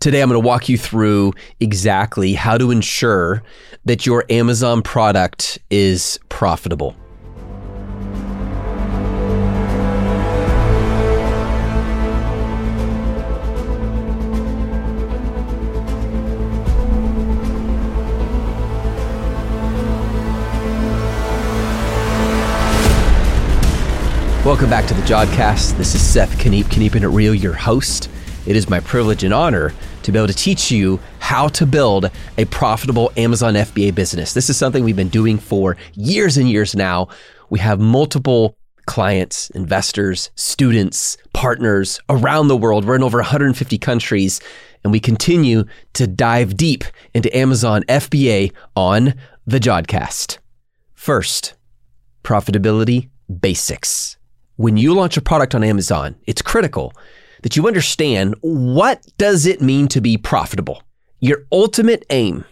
Today, 0.00 0.22
I'm 0.22 0.28
going 0.28 0.40
to 0.40 0.46
walk 0.46 0.68
you 0.68 0.78
through 0.78 1.32
exactly 1.58 2.34
how 2.34 2.56
to 2.56 2.70
ensure 2.70 3.42
that 3.84 4.06
your 4.06 4.24
Amazon 4.30 4.80
product 4.80 5.58
is 5.70 6.20
profitable. 6.28 6.94
Welcome 24.44 24.70
back 24.70 24.86
to 24.86 24.94
the 24.94 25.02
Jodcast. 25.02 25.76
This 25.76 25.96
is 25.96 26.00
Seth 26.00 26.38
Kniep, 26.38 26.66
Knieping 26.66 27.02
It 27.02 27.08
Real, 27.08 27.34
your 27.34 27.54
host. 27.54 28.08
It 28.46 28.54
is 28.54 28.70
my 28.70 28.78
privilege 28.78 29.24
and 29.24 29.34
honor 29.34 29.74
to 30.08 30.12
be 30.12 30.18
able 30.18 30.26
to 30.26 30.34
teach 30.34 30.70
you 30.70 30.98
how 31.18 31.48
to 31.48 31.66
build 31.66 32.10
a 32.38 32.46
profitable 32.46 33.12
Amazon 33.18 33.52
FBA 33.52 33.94
business. 33.94 34.32
This 34.32 34.48
is 34.48 34.56
something 34.56 34.82
we've 34.82 34.96
been 34.96 35.10
doing 35.10 35.36
for 35.36 35.76
years 35.92 36.38
and 36.38 36.48
years 36.48 36.74
now. 36.74 37.08
We 37.50 37.58
have 37.58 37.78
multiple 37.78 38.56
clients, 38.86 39.50
investors, 39.50 40.30
students, 40.34 41.18
partners 41.34 42.00
around 42.08 42.48
the 42.48 42.56
world. 42.56 42.86
We're 42.86 42.96
in 42.96 43.02
over 43.02 43.18
150 43.18 43.76
countries, 43.76 44.40
and 44.82 44.92
we 44.92 44.98
continue 44.98 45.64
to 45.92 46.06
dive 46.06 46.56
deep 46.56 46.84
into 47.12 47.36
Amazon 47.36 47.82
FBA 47.82 48.54
on 48.74 49.12
the 49.46 49.60
Jodcast. 49.60 50.38
First, 50.94 51.52
profitability 52.24 53.10
basics. 53.42 54.16
When 54.56 54.78
you 54.78 54.94
launch 54.94 55.18
a 55.18 55.22
product 55.22 55.54
on 55.54 55.62
Amazon, 55.62 56.16
it's 56.26 56.40
critical 56.40 56.94
that 57.42 57.56
you 57.56 57.66
understand 57.66 58.34
what 58.40 59.06
does 59.18 59.46
it 59.46 59.60
mean 59.60 59.88
to 59.88 60.00
be 60.00 60.16
profitable. 60.16 60.82
Your 61.20 61.44
ultimate 61.50 62.04
aim 62.10 62.44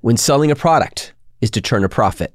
when 0.00 0.16
selling 0.16 0.50
a 0.50 0.56
product 0.56 1.12
is 1.40 1.50
to 1.52 1.60
turn 1.60 1.84
a 1.84 1.88
profit. 1.88 2.34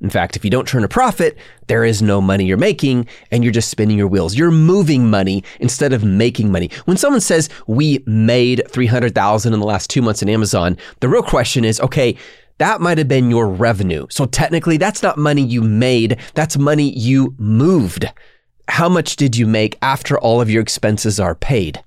In 0.00 0.10
fact, 0.10 0.36
if 0.36 0.44
you 0.44 0.50
don't 0.50 0.68
turn 0.68 0.84
a 0.84 0.88
profit, 0.88 1.36
there 1.66 1.84
is 1.84 2.00
no 2.00 2.20
money 2.20 2.44
you're 2.44 2.56
making 2.56 3.08
and 3.32 3.42
you're 3.42 3.52
just 3.52 3.68
spinning 3.68 3.98
your 3.98 4.06
wheels. 4.06 4.36
You're 4.36 4.52
moving 4.52 5.10
money 5.10 5.42
instead 5.58 5.92
of 5.92 6.04
making 6.04 6.52
money. 6.52 6.70
When 6.84 6.96
someone 6.96 7.20
says 7.20 7.48
we 7.66 8.04
made 8.06 8.62
300,000 8.68 9.52
in 9.52 9.58
the 9.58 9.66
last 9.66 9.90
2 9.90 10.00
months 10.00 10.22
in 10.22 10.28
Amazon, 10.28 10.76
the 11.00 11.08
real 11.08 11.22
question 11.22 11.64
is, 11.64 11.80
okay, 11.80 12.16
that 12.58 12.80
might 12.80 12.98
have 12.98 13.08
been 13.08 13.28
your 13.28 13.48
revenue. 13.48 14.06
So 14.08 14.26
technically 14.26 14.76
that's 14.76 15.02
not 15.02 15.18
money 15.18 15.42
you 15.42 15.62
made, 15.62 16.18
that's 16.34 16.56
money 16.56 16.90
you 16.96 17.34
moved 17.38 18.12
how 18.68 18.88
much 18.88 19.16
did 19.16 19.36
you 19.36 19.46
make 19.46 19.78
after 19.82 20.18
all 20.18 20.40
of 20.40 20.50
your 20.50 20.62
expenses 20.62 21.18
are 21.18 21.34
paid? 21.34 21.82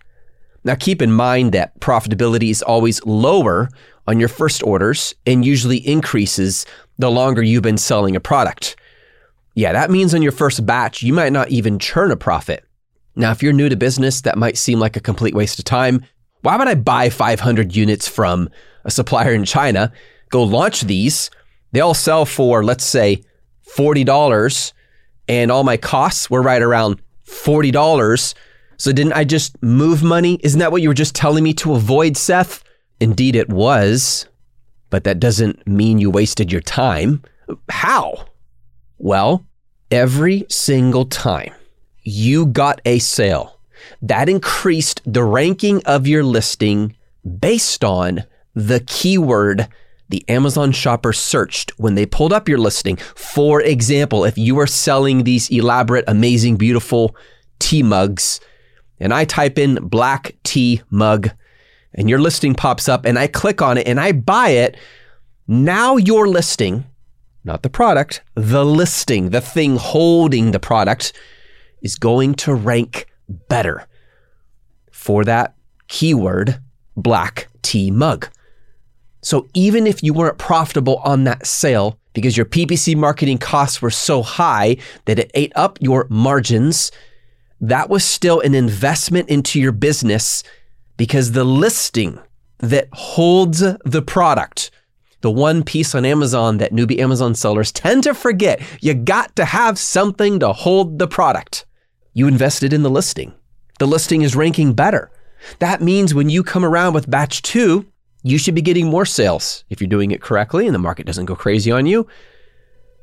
Now, 0.63 0.75
keep 0.75 1.01
in 1.01 1.11
mind 1.11 1.53
that 1.53 1.79
profitability 1.79 2.49
is 2.49 2.61
always 2.61 3.03
lower 3.05 3.69
on 4.07 4.19
your 4.19 4.29
first 4.29 4.63
orders 4.63 5.15
and 5.25 5.45
usually 5.45 5.77
increases 5.77 6.65
the 6.97 7.09
longer 7.09 7.41
you've 7.41 7.63
been 7.63 7.77
selling 7.77 8.15
a 8.15 8.19
product. 8.19 8.75
Yeah, 9.55 9.73
that 9.73 9.91
means 9.91 10.13
on 10.13 10.21
your 10.21 10.31
first 10.31 10.65
batch, 10.65 11.01
you 11.01 11.13
might 11.13 11.33
not 11.33 11.49
even 11.49 11.79
churn 11.79 12.11
a 12.11 12.17
profit. 12.17 12.65
Now, 13.15 13.31
if 13.31 13.43
you're 13.43 13.53
new 13.53 13.69
to 13.69 13.75
business, 13.75 14.21
that 14.21 14.37
might 14.37 14.57
seem 14.57 14.79
like 14.79 14.95
a 14.95 15.01
complete 15.01 15.35
waste 15.35 15.59
of 15.59 15.65
time. 15.65 16.05
Why 16.41 16.57
would 16.57 16.67
I 16.67 16.75
buy 16.75 17.09
500 17.09 17.75
units 17.75 18.07
from 18.07 18.49
a 18.85 18.91
supplier 18.91 19.33
in 19.33 19.45
China, 19.45 19.91
go 20.29 20.43
launch 20.43 20.81
these? 20.81 21.29
They 21.71 21.79
all 21.79 21.93
sell 21.93 22.25
for, 22.25 22.63
let's 22.63 22.85
say, 22.85 23.23
$40 23.67 24.73
and 25.31 25.49
all 25.49 25.63
my 25.63 25.77
costs 25.77 26.29
were 26.29 26.41
right 26.41 26.61
around 26.61 27.01
$40. 27.25 28.33
So 28.75 28.91
didn't 28.91 29.13
I 29.13 29.23
just 29.23 29.55
move 29.63 30.03
money? 30.03 30.37
Isn't 30.43 30.59
that 30.59 30.73
what 30.73 30.81
you 30.81 30.89
were 30.89 30.93
just 30.93 31.15
telling 31.15 31.41
me 31.41 31.53
to 31.53 31.73
avoid, 31.73 32.17
Seth? 32.17 32.65
Indeed, 32.99 33.37
it 33.37 33.47
was. 33.47 34.27
But 34.89 35.05
that 35.05 35.21
doesn't 35.21 35.65
mean 35.65 35.99
you 35.99 36.09
wasted 36.11 36.51
your 36.51 36.59
time. 36.59 37.23
How? 37.69 38.25
Well, 38.97 39.45
every 39.89 40.45
single 40.49 41.05
time 41.05 41.53
you 42.03 42.47
got 42.47 42.81
a 42.83 42.99
sale, 42.99 43.57
that 44.01 44.27
increased 44.27 45.01
the 45.05 45.23
ranking 45.23 45.81
of 45.85 46.07
your 46.07 46.25
listing 46.25 46.93
based 47.39 47.85
on 47.85 48.25
the 48.53 48.81
keyword 48.81 49.69
the 50.11 50.23
Amazon 50.29 50.71
shopper 50.71 51.13
searched 51.13 51.71
when 51.77 51.95
they 51.95 52.05
pulled 52.05 52.31
up 52.31 52.47
your 52.47 52.57
listing. 52.57 52.97
For 53.15 53.61
example, 53.61 54.23
if 54.25 54.37
you 54.37 54.59
are 54.59 54.67
selling 54.67 55.23
these 55.23 55.49
elaborate, 55.49 56.05
amazing, 56.07 56.57
beautiful 56.57 57.15
tea 57.59 57.83
mugs, 57.83 58.39
and 58.99 59.13
I 59.13 59.25
type 59.25 59.57
in 59.57 59.75
black 59.75 60.35
tea 60.43 60.81
mug, 60.89 61.31
and 61.93 62.09
your 62.09 62.19
listing 62.19 62.53
pops 62.53 62.87
up, 62.87 63.05
and 63.05 63.17
I 63.17 63.27
click 63.27 63.61
on 63.61 63.77
it 63.77 63.87
and 63.87 63.99
I 63.99 64.11
buy 64.11 64.49
it, 64.49 64.77
now 65.47 65.97
your 65.97 66.27
listing, 66.27 66.85
not 67.43 67.63
the 67.63 67.69
product, 67.69 68.21
the 68.35 68.63
listing, 68.63 69.31
the 69.31 69.41
thing 69.41 69.75
holding 69.77 70.51
the 70.51 70.59
product, 70.59 71.13
is 71.81 71.95
going 71.95 72.35
to 72.35 72.53
rank 72.53 73.07
better 73.49 73.87
for 74.91 75.25
that 75.25 75.55
keyword 75.87 76.59
black 76.95 77.47
tea 77.61 77.89
mug. 77.91 78.29
So 79.21 79.47
even 79.53 79.85
if 79.85 80.03
you 80.03 80.13
weren't 80.13 80.37
profitable 80.37 80.97
on 80.97 81.23
that 81.25 81.45
sale 81.45 81.99
because 82.13 82.35
your 82.35 82.45
PPC 82.45 82.95
marketing 82.95 83.37
costs 83.37 83.81
were 83.81 83.91
so 83.91 84.23
high 84.23 84.77
that 85.05 85.19
it 85.19 85.31
ate 85.33 85.53
up 85.55 85.77
your 85.81 86.07
margins, 86.09 86.91
that 87.59 87.89
was 87.89 88.03
still 88.03 88.39
an 88.41 88.55
investment 88.55 89.29
into 89.29 89.59
your 89.59 89.71
business 89.71 90.43
because 90.97 91.31
the 91.31 91.43
listing 91.43 92.19
that 92.57 92.87
holds 92.91 93.59
the 93.59 94.01
product, 94.01 94.71
the 95.21 95.31
one 95.31 95.63
piece 95.63 95.93
on 95.93 96.05
Amazon 96.05 96.57
that 96.57 96.71
newbie 96.71 96.99
Amazon 96.99 97.35
sellers 97.35 97.71
tend 97.71 98.03
to 98.03 98.13
forget, 98.13 98.61
you 98.81 98.93
got 98.93 99.35
to 99.35 99.45
have 99.45 99.77
something 99.77 100.39
to 100.39 100.51
hold 100.51 100.97
the 100.97 101.07
product. 101.07 101.65
You 102.13 102.27
invested 102.27 102.73
in 102.73 102.81
the 102.81 102.89
listing. 102.89 103.33
The 103.79 103.87
listing 103.87 104.23
is 104.23 104.35
ranking 104.35 104.73
better. 104.73 105.11
That 105.59 105.81
means 105.81 106.13
when 106.13 106.29
you 106.29 106.43
come 106.43 106.65
around 106.65 106.93
with 106.93 107.09
batch 107.09 107.41
two, 107.41 107.90
you 108.23 108.37
should 108.37 108.55
be 108.55 108.61
getting 108.61 108.87
more 108.87 109.05
sales 109.05 109.63
if 109.69 109.81
you're 109.81 109.89
doing 109.89 110.11
it 110.11 110.21
correctly 110.21 110.65
and 110.65 110.75
the 110.75 110.79
market 110.79 111.05
doesn't 111.05 111.25
go 111.25 111.35
crazy 111.35 111.71
on 111.71 111.85
you. 111.85 112.07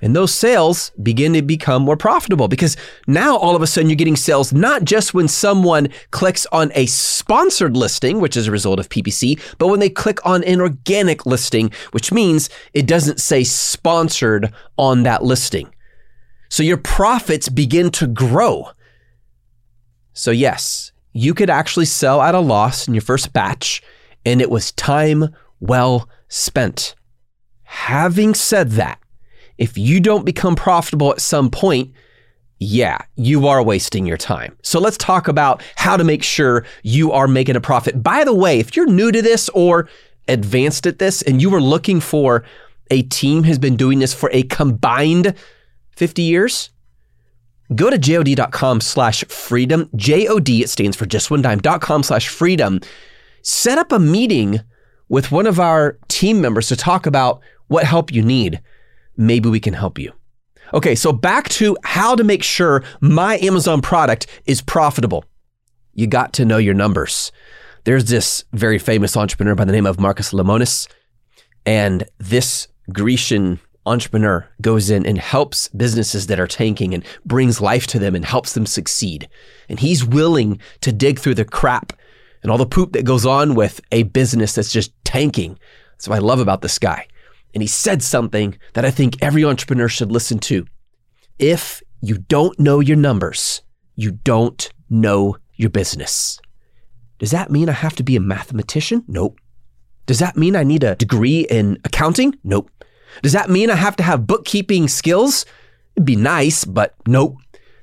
And 0.01 0.15
those 0.15 0.33
sales 0.33 0.93
begin 1.03 1.33
to 1.33 1.43
become 1.43 1.83
more 1.83 1.97
profitable 1.97 2.47
because 2.47 2.77
now 3.09 3.37
all 3.37 3.57
of 3.57 3.63
a 3.63 3.67
sudden 3.67 3.91
you're 3.91 3.97
getting 3.97 4.15
sales 4.15 4.53
not 4.53 4.85
just 4.85 5.13
when 5.13 5.27
someone 5.27 5.89
clicks 6.13 6.47
on 6.53 6.71
a 6.77 6.87
sponsored 6.87 7.77
listing, 7.77 8.21
which 8.21 8.37
is 8.37 8.47
a 8.47 8.53
result 8.53 8.79
of 8.79 8.89
PPC, 8.89 9.41
but 9.59 9.67
when 9.67 9.81
they 9.81 9.91
click 9.91 10.25
on 10.25 10.45
an 10.45 10.61
organic 10.61 11.27
listing, 11.27 11.73
which 11.91 12.13
means 12.13 12.49
it 12.75 12.87
doesn't 12.87 13.21
say 13.21 13.43
sponsored 13.43 14.53
on 14.77 15.03
that 15.03 15.25
listing. 15.25 15.75
So 16.49 16.63
your 16.63 16.77
profits 16.77 17.49
begin 17.49 17.91
to 17.93 18.07
grow. 18.07 18.71
So, 20.13 20.31
yes, 20.31 20.93
you 21.13 21.35
could 21.35 21.51
actually 21.51 21.85
sell 21.85 22.23
at 22.23 22.35
a 22.35 22.41
loss 22.41 22.89
in 22.89 22.95
your 22.95 23.03
first 23.03 23.33
batch 23.33 23.83
and 24.29 24.43
it 24.43 24.51
was 24.51 24.73
time 24.73 25.35
well 25.59 26.07
spent. 26.29 26.95
Having 27.63 28.35
said 28.35 28.73
that, 28.73 29.01
if 29.57 29.79
you 29.79 30.01
don't 30.01 30.27
become 30.27 30.55
profitable 30.55 31.11
at 31.13 31.21
some 31.23 31.51
point, 31.51 31.93
yeah, 32.59 32.99
you 33.17 33.47
are 33.47 33.63
wasting 33.63 34.05
your 34.05 34.19
time. 34.19 34.55
So 34.63 34.81
let's 34.81 34.99
talk 34.99 35.29
about 35.29 35.63
how 35.77 35.97
to 35.97 36.05
make 36.05 36.23
sure 36.23 36.67
you 36.83 37.11
are 37.13 37.27
making 37.27 37.57
a 37.57 37.61
profit. 37.61 38.03
By 38.03 38.25
the 38.25 38.35
way, 38.35 38.59
if 38.59 38.77
you're 38.77 38.87
new 38.87 39.11
to 39.11 39.23
this 39.23 39.49
or 39.51 39.89
advanced 40.29 40.87
at 40.87 40.99
this 40.99 41.23
and 41.23 41.41
you 41.41 41.49
were 41.49 41.63
looking 41.63 41.99
for 41.99 42.45
a 42.91 43.03
team 43.03 43.45
has 43.45 43.59
been 43.59 43.77
doing 43.77 43.99
this 44.01 44.13
for 44.13 44.31
a 44.33 44.43
combined 44.43 45.35
50 45.93 46.21
years, 46.21 46.69
go 47.75 47.89
to 47.89 47.99
jod.com 47.99 48.83
slash 48.83 49.25
freedom. 49.25 49.89
J-O-D, 49.97 50.63
it 50.63 50.69
stands 50.69 50.99
for 50.99 51.07
just 51.07 51.31
one 51.31 51.41
dime.com 51.41 52.03
slash 52.03 52.29
freedom 52.29 52.81
set 53.43 53.79
up 53.79 53.93
a 53.93 53.99
meeting 53.99 54.61
with 55.09 55.33
one 55.33 55.47
of 55.47 55.59
our 55.59 55.99
team 56.09 56.41
members 56.41 56.69
to 56.69 56.77
talk 56.77 57.07
about 57.07 57.41
what 57.69 57.85
help 57.85 58.13
you 58.13 58.23
need. 58.23 58.61
Maybe 59.17 59.49
we 59.49 59.61
can 59.61 59.75
help 59.75 59.99
you. 59.99 60.13
Okay, 60.75 60.95
so 60.95 61.13
back 61.13 61.49
to 61.51 61.77
how 61.83 62.15
to 62.15 62.25
make 62.25 62.43
sure 62.43 62.85
my 63.01 63.39
Amazon 63.39 63.81
product 63.81 64.27
is 64.45 64.61
profitable. 64.61 65.25
You 65.95 66.07
got 66.07 66.33
to 66.35 66.45
know 66.45 66.59
your 66.59 66.75
numbers. 66.75 67.33
There's 67.85 68.05
this 68.05 68.45
very 68.53 68.79
famous 68.79 69.17
entrepreneur 69.17 69.55
by 69.55 69.65
the 69.65 69.73
name 69.73 69.87
of 69.87 69.99
Marcus 69.99 70.33
Lemonis, 70.33 70.89
and 71.65 72.05
this 72.19 72.69
Grecian 72.93 73.61
entrepreneur 73.87 74.47
goes 74.61 74.91
in 74.91 75.07
and 75.07 75.19
helps 75.19 75.69
businesses 75.69 76.27
that 76.27 76.39
are 76.39 76.47
tanking 76.47 76.93
and 76.93 77.05
brings 77.25 77.61
life 77.61 77.87
to 77.87 77.99
them 77.99 78.15
and 78.15 78.25
helps 78.25 78.53
them 78.53 78.67
succeed. 78.67 79.29
And 79.69 79.81
he's 79.81 80.05
willing 80.05 80.61
to 80.83 80.93
dig 80.93 81.19
through 81.19 81.35
the 81.35 81.45
crap 81.45 81.95
and 82.43 82.51
all 82.51 82.59
the 82.59 82.67
poop 82.67 82.93
that 82.93 83.05
goes 83.05 83.27
on 83.27 83.55
with 83.55 83.81
a 83.93 84.05
business 84.05 84.55
that's 84.55 84.73
just 84.73 84.93
tanking. 85.05 85.59
That's 85.93 86.09
what 86.09 86.17
I 86.17 86.21
love 86.21 86.41
about 86.41 86.63
this 86.63 86.79
guy. 86.79 87.07
And 87.55 87.63
he 87.63 87.67
said 87.67 88.03
something 88.03 88.57
that 88.75 88.85
I 88.85 88.91
think 88.91 89.23
every 89.23 89.45
entrepreneur 89.45 89.89
should 89.89 90.13
listen 90.13 90.39
to. 90.41 90.67
If 91.39 91.83
you 92.01 92.19
don't 92.19 92.59
know 92.59 92.81
your 92.81 92.97
numbers, 92.97 93.63
you 93.97 94.13
don't 94.13 94.71
know 94.89 95.37
your 95.57 95.71
business. 95.71 96.41
Does 97.19 97.33
that 97.33 97.51
mean 97.51 97.69
I 97.69 97.73
have 97.73 97.97
to 97.97 98.05
be 98.05 98.17
a 98.17 98.21
mathematician? 98.21 99.05
Nope. 99.09 99.41
Does 100.07 100.21
that 100.21 100.37
mean 100.37 100.57
I 100.57 100.63
need 100.63 100.85
a 100.85 100.95
degree 100.95 101.41
in 101.51 101.79
accounting? 101.85 102.39
Nope. 102.45 102.71
Does 103.23 103.33
that 103.33 103.51
mean 103.51 103.71
I 103.71 103.75
have 103.75 103.97
to 103.97 104.03
have 104.03 104.27
bookkeeping 104.27 104.89
skills? 104.89 105.45
It'd 105.97 106.07
be 106.07 106.17
nice, 106.17 106.65
but 106.65 106.95
nope. 107.07 107.37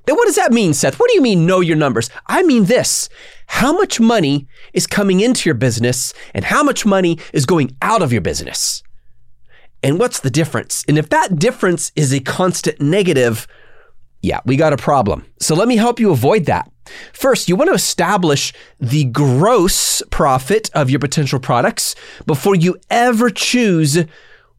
Then 0.05 0.15
what 0.15 0.25
does 0.25 0.35
that 0.35 0.53
mean, 0.53 0.73
Seth? 0.73 0.99
What 0.99 1.09
do 1.09 1.15
you 1.15 1.21
mean 1.21 1.45
know 1.45 1.61
your 1.61 1.75
numbers? 1.75 2.09
I 2.27 2.43
mean 2.43 2.65
this. 2.65 3.09
How 3.47 3.73
much 3.73 3.99
money 3.99 4.47
is 4.73 4.87
coming 4.87 5.19
into 5.19 5.49
your 5.49 5.55
business 5.55 6.13
and 6.33 6.45
how 6.45 6.63
much 6.63 6.85
money 6.85 7.17
is 7.33 7.45
going 7.45 7.75
out 7.81 8.01
of 8.01 8.11
your 8.11 8.21
business? 8.21 8.83
And 9.83 9.99
what's 9.99 10.19
the 10.19 10.31
difference? 10.31 10.83
And 10.87 10.97
if 10.97 11.09
that 11.09 11.37
difference 11.37 11.91
is 11.95 12.13
a 12.13 12.19
constant 12.19 12.81
negative, 12.81 13.47
yeah, 14.21 14.39
we 14.45 14.55
got 14.55 14.73
a 14.73 14.77
problem. 14.77 15.25
So 15.39 15.53
let 15.53 15.67
me 15.67 15.75
help 15.75 15.99
you 15.99 16.11
avoid 16.11 16.45
that. 16.45 16.71
First, 17.13 17.49
you 17.49 17.55
want 17.55 17.69
to 17.69 17.75
establish 17.75 18.53
the 18.79 19.05
gross 19.05 20.01
profit 20.09 20.69
of 20.73 20.89
your 20.89 20.99
potential 20.99 21.39
products 21.39 21.95
before 22.25 22.55
you 22.55 22.77
ever 22.89 23.29
choose 23.29 24.05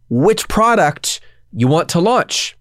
which 0.09 0.49
product 0.49 1.21
you 1.53 1.67
want 1.67 1.89
to 1.91 2.01
launch. 2.01 2.56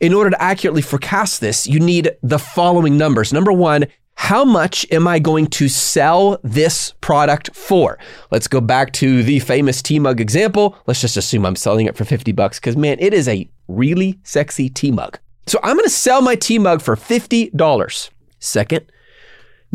In 0.00 0.14
order 0.14 0.30
to 0.30 0.42
accurately 0.42 0.82
forecast 0.82 1.40
this, 1.40 1.66
you 1.66 1.80
need 1.80 2.10
the 2.22 2.38
following 2.38 2.96
numbers. 2.96 3.32
Number 3.32 3.52
one, 3.52 3.86
how 4.14 4.44
much 4.44 4.86
am 4.92 5.08
I 5.08 5.18
going 5.18 5.46
to 5.48 5.68
sell 5.68 6.38
this 6.42 6.94
product 7.00 7.54
for? 7.56 7.98
Let's 8.30 8.46
go 8.46 8.60
back 8.60 8.92
to 8.94 9.22
the 9.22 9.40
famous 9.40 9.82
tea 9.82 9.98
mug 9.98 10.20
example. 10.20 10.76
Let's 10.86 11.00
just 11.00 11.16
assume 11.16 11.44
I'm 11.44 11.56
selling 11.56 11.86
it 11.86 11.96
for 11.96 12.04
50 12.04 12.32
bucks 12.32 12.60
because 12.60 12.76
man, 12.76 12.98
it 13.00 13.14
is 13.14 13.26
a 13.26 13.48
really 13.68 14.18
sexy 14.22 14.68
tea 14.68 14.92
mug. 14.92 15.18
So 15.46 15.58
I'm 15.62 15.76
going 15.76 15.84
to 15.84 15.90
sell 15.90 16.22
my 16.22 16.36
tea 16.36 16.58
mug 16.58 16.82
for 16.82 16.94
$50. 16.94 18.10
Second, 18.38 18.92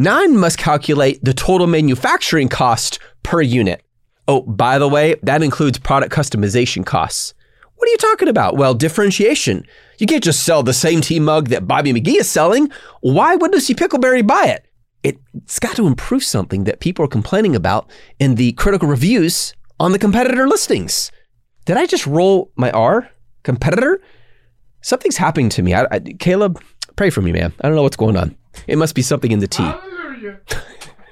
I 0.05 0.27
must 0.27 0.57
calculate 0.57 1.23
the 1.23 1.33
total 1.33 1.67
manufacturing 1.67 2.47
cost 2.47 2.99
per 3.23 3.41
unit. 3.41 3.83
Oh, 4.27 4.41
by 4.41 4.77
the 4.77 4.87
way, 4.87 5.15
that 5.23 5.43
includes 5.43 5.79
product 5.79 6.13
customization 6.13 6.85
costs. 6.85 7.33
What 7.77 7.87
are 7.87 7.91
you 7.91 7.97
talking 7.97 8.27
about? 8.27 8.57
Well, 8.57 8.73
differentiation. 8.73 9.65
You 9.99 10.07
can't 10.07 10.23
just 10.23 10.43
sell 10.43 10.63
the 10.63 10.73
same 10.73 10.99
tea 10.99 11.19
mug 11.19 11.49
that 11.49 11.67
Bobby 11.67 11.93
McGee 11.93 12.19
is 12.19 12.29
selling. 12.29 12.71
Why 13.01 13.35
would 13.35 13.51
Lucy 13.51 13.75
Pickleberry 13.75 14.25
buy 14.25 14.45
it? 14.45 14.65
It's 15.03 15.59
got 15.59 15.75
to 15.75 15.87
improve 15.87 16.23
something 16.23 16.63
that 16.63 16.79
people 16.79 17.05
are 17.05 17.09
complaining 17.09 17.55
about 17.55 17.89
in 18.19 18.35
the 18.35 18.53
critical 18.53 18.89
reviews 18.89 19.53
on 19.79 19.91
the 19.91 19.99
competitor 19.99 20.47
listings. 20.47 21.11
Did 21.65 21.77
I 21.77 21.85
just 21.85 22.07
roll 22.07 22.51
my 22.55 22.71
R? 22.71 23.09
Competitor? 23.43 24.01
Something's 24.81 25.17
happening 25.17 25.49
to 25.49 25.61
me. 25.61 25.75
I, 25.75 25.85
I, 25.91 25.99
Caleb, 25.99 26.61
pray 26.95 27.11
for 27.11 27.21
me, 27.21 27.31
man. 27.31 27.53
I 27.61 27.67
don't 27.67 27.75
know 27.75 27.83
what's 27.83 27.95
going 27.95 28.17
on. 28.17 28.35
It 28.65 28.77
must 28.77 28.95
be 28.95 29.03
something 29.03 29.31
in 29.31 29.39
the 29.39 29.47
tea. 29.47 29.71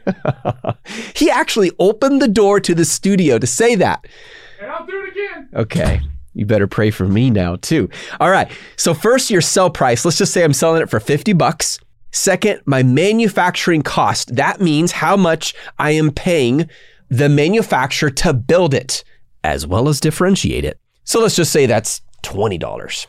he 1.16 1.30
actually 1.30 1.72
opened 1.78 2.22
the 2.22 2.28
door 2.28 2.60
to 2.60 2.74
the 2.74 2.86
studio 2.86 3.38
to 3.38 3.48
say 3.48 3.76
that. 3.76 4.06
And 4.60 4.72
I'll 4.72 4.86
do 4.86 5.04
it 5.04 5.12
again. 5.12 5.50
Okay. 5.54 6.02
You 6.36 6.46
better 6.46 6.68
pray 6.68 6.92
for 6.92 7.08
me 7.08 7.30
now 7.30 7.56
too. 7.56 7.90
All 8.20 8.30
right. 8.30 8.52
So 8.76 8.94
first 8.94 9.32
your 9.32 9.42
sell 9.42 9.70
price. 9.70 10.06
Let's 10.06 10.18
just 10.18 10.34
say 10.34 10.44
I'm 10.44 10.54
selling 10.54 10.82
it 10.82 10.90
for 10.90 11.00
50 11.00 11.34
bucks. 11.34 11.80
Second, 12.12 12.62
my 12.66 12.84
manufacturing 12.84 13.82
cost. 13.82 14.36
That 14.36 14.62
means 14.62 14.92
how 14.92 15.18
much 15.18 15.56
I 15.80 15.92
am 15.92 16.12
paying 16.12 16.70
the 17.10 17.30
manufacturer 17.30 18.10
to 18.10 18.34
build 18.34 18.74
it 18.74 19.04
as 19.44 19.66
well 19.66 19.88
as 19.88 20.00
differentiate 20.00 20.66
it. 20.66 20.80
So 21.06 21.22
let's 21.22 21.36
just 21.36 21.52
say 21.52 21.66
that's 21.66 22.02
$20. 22.24 23.08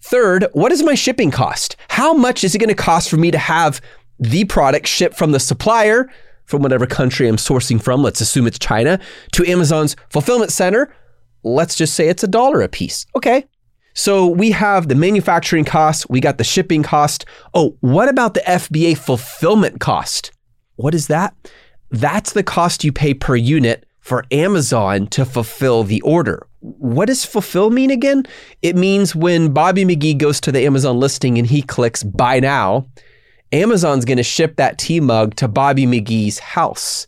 Third, 0.00 0.46
what 0.52 0.72
is 0.72 0.82
my 0.82 0.94
shipping 0.94 1.30
cost? 1.30 1.76
How 1.88 2.14
much 2.14 2.44
is 2.44 2.54
it 2.54 2.58
going 2.58 2.68
to 2.68 2.74
cost 2.74 3.10
for 3.10 3.16
me 3.16 3.30
to 3.30 3.38
have 3.38 3.80
the 4.20 4.44
product 4.44 4.86
shipped 4.86 5.16
from 5.16 5.32
the 5.32 5.40
supplier 5.40 6.08
from 6.44 6.62
whatever 6.62 6.86
country 6.86 7.28
I'm 7.28 7.36
sourcing 7.36 7.82
from? 7.82 8.02
Let's 8.02 8.20
assume 8.20 8.46
it's 8.46 8.58
China 8.58 9.00
to 9.32 9.44
Amazon's 9.46 9.96
fulfillment 10.10 10.52
center 10.52 10.94
let's 11.54 11.74
just 11.74 11.94
say 11.94 12.08
it's 12.08 12.24
a 12.24 12.28
dollar 12.28 12.62
a 12.62 12.68
piece. 12.68 13.06
Okay. 13.16 13.44
So 13.94 14.26
we 14.26 14.52
have 14.52 14.88
the 14.88 14.94
manufacturing 14.94 15.64
cost, 15.64 16.08
we 16.08 16.20
got 16.20 16.38
the 16.38 16.44
shipping 16.44 16.82
cost. 16.82 17.24
Oh, 17.52 17.76
what 17.80 18.08
about 18.08 18.34
the 18.34 18.40
FBA 18.40 18.96
fulfillment 18.96 19.80
cost? 19.80 20.30
What 20.76 20.94
is 20.94 21.08
that? 21.08 21.34
That's 21.90 22.32
the 22.32 22.44
cost 22.44 22.84
you 22.84 22.92
pay 22.92 23.14
per 23.14 23.34
unit 23.34 23.86
for 23.98 24.24
Amazon 24.30 25.06
to 25.08 25.24
fulfill 25.24 25.84
the 25.84 26.00
order. 26.02 26.46
What 26.60 27.06
does 27.06 27.24
fulfill 27.24 27.70
mean 27.70 27.90
again? 27.90 28.24
It 28.62 28.76
means 28.76 29.14
when 29.14 29.52
Bobby 29.52 29.84
McGee 29.84 30.16
goes 30.16 30.40
to 30.42 30.52
the 30.52 30.64
Amazon 30.64 30.98
listing 30.98 31.36
and 31.36 31.46
he 31.46 31.62
clicks 31.62 32.02
buy 32.02 32.40
now, 32.40 32.86
Amazon's 33.52 34.04
going 34.04 34.16
to 34.18 34.22
ship 34.22 34.56
that 34.56 34.78
tea 34.78 35.00
mug 35.00 35.34
to 35.36 35.48
Bobby 35.48 35.86
McGee's 35.86 36.38
house. 36.38 37.06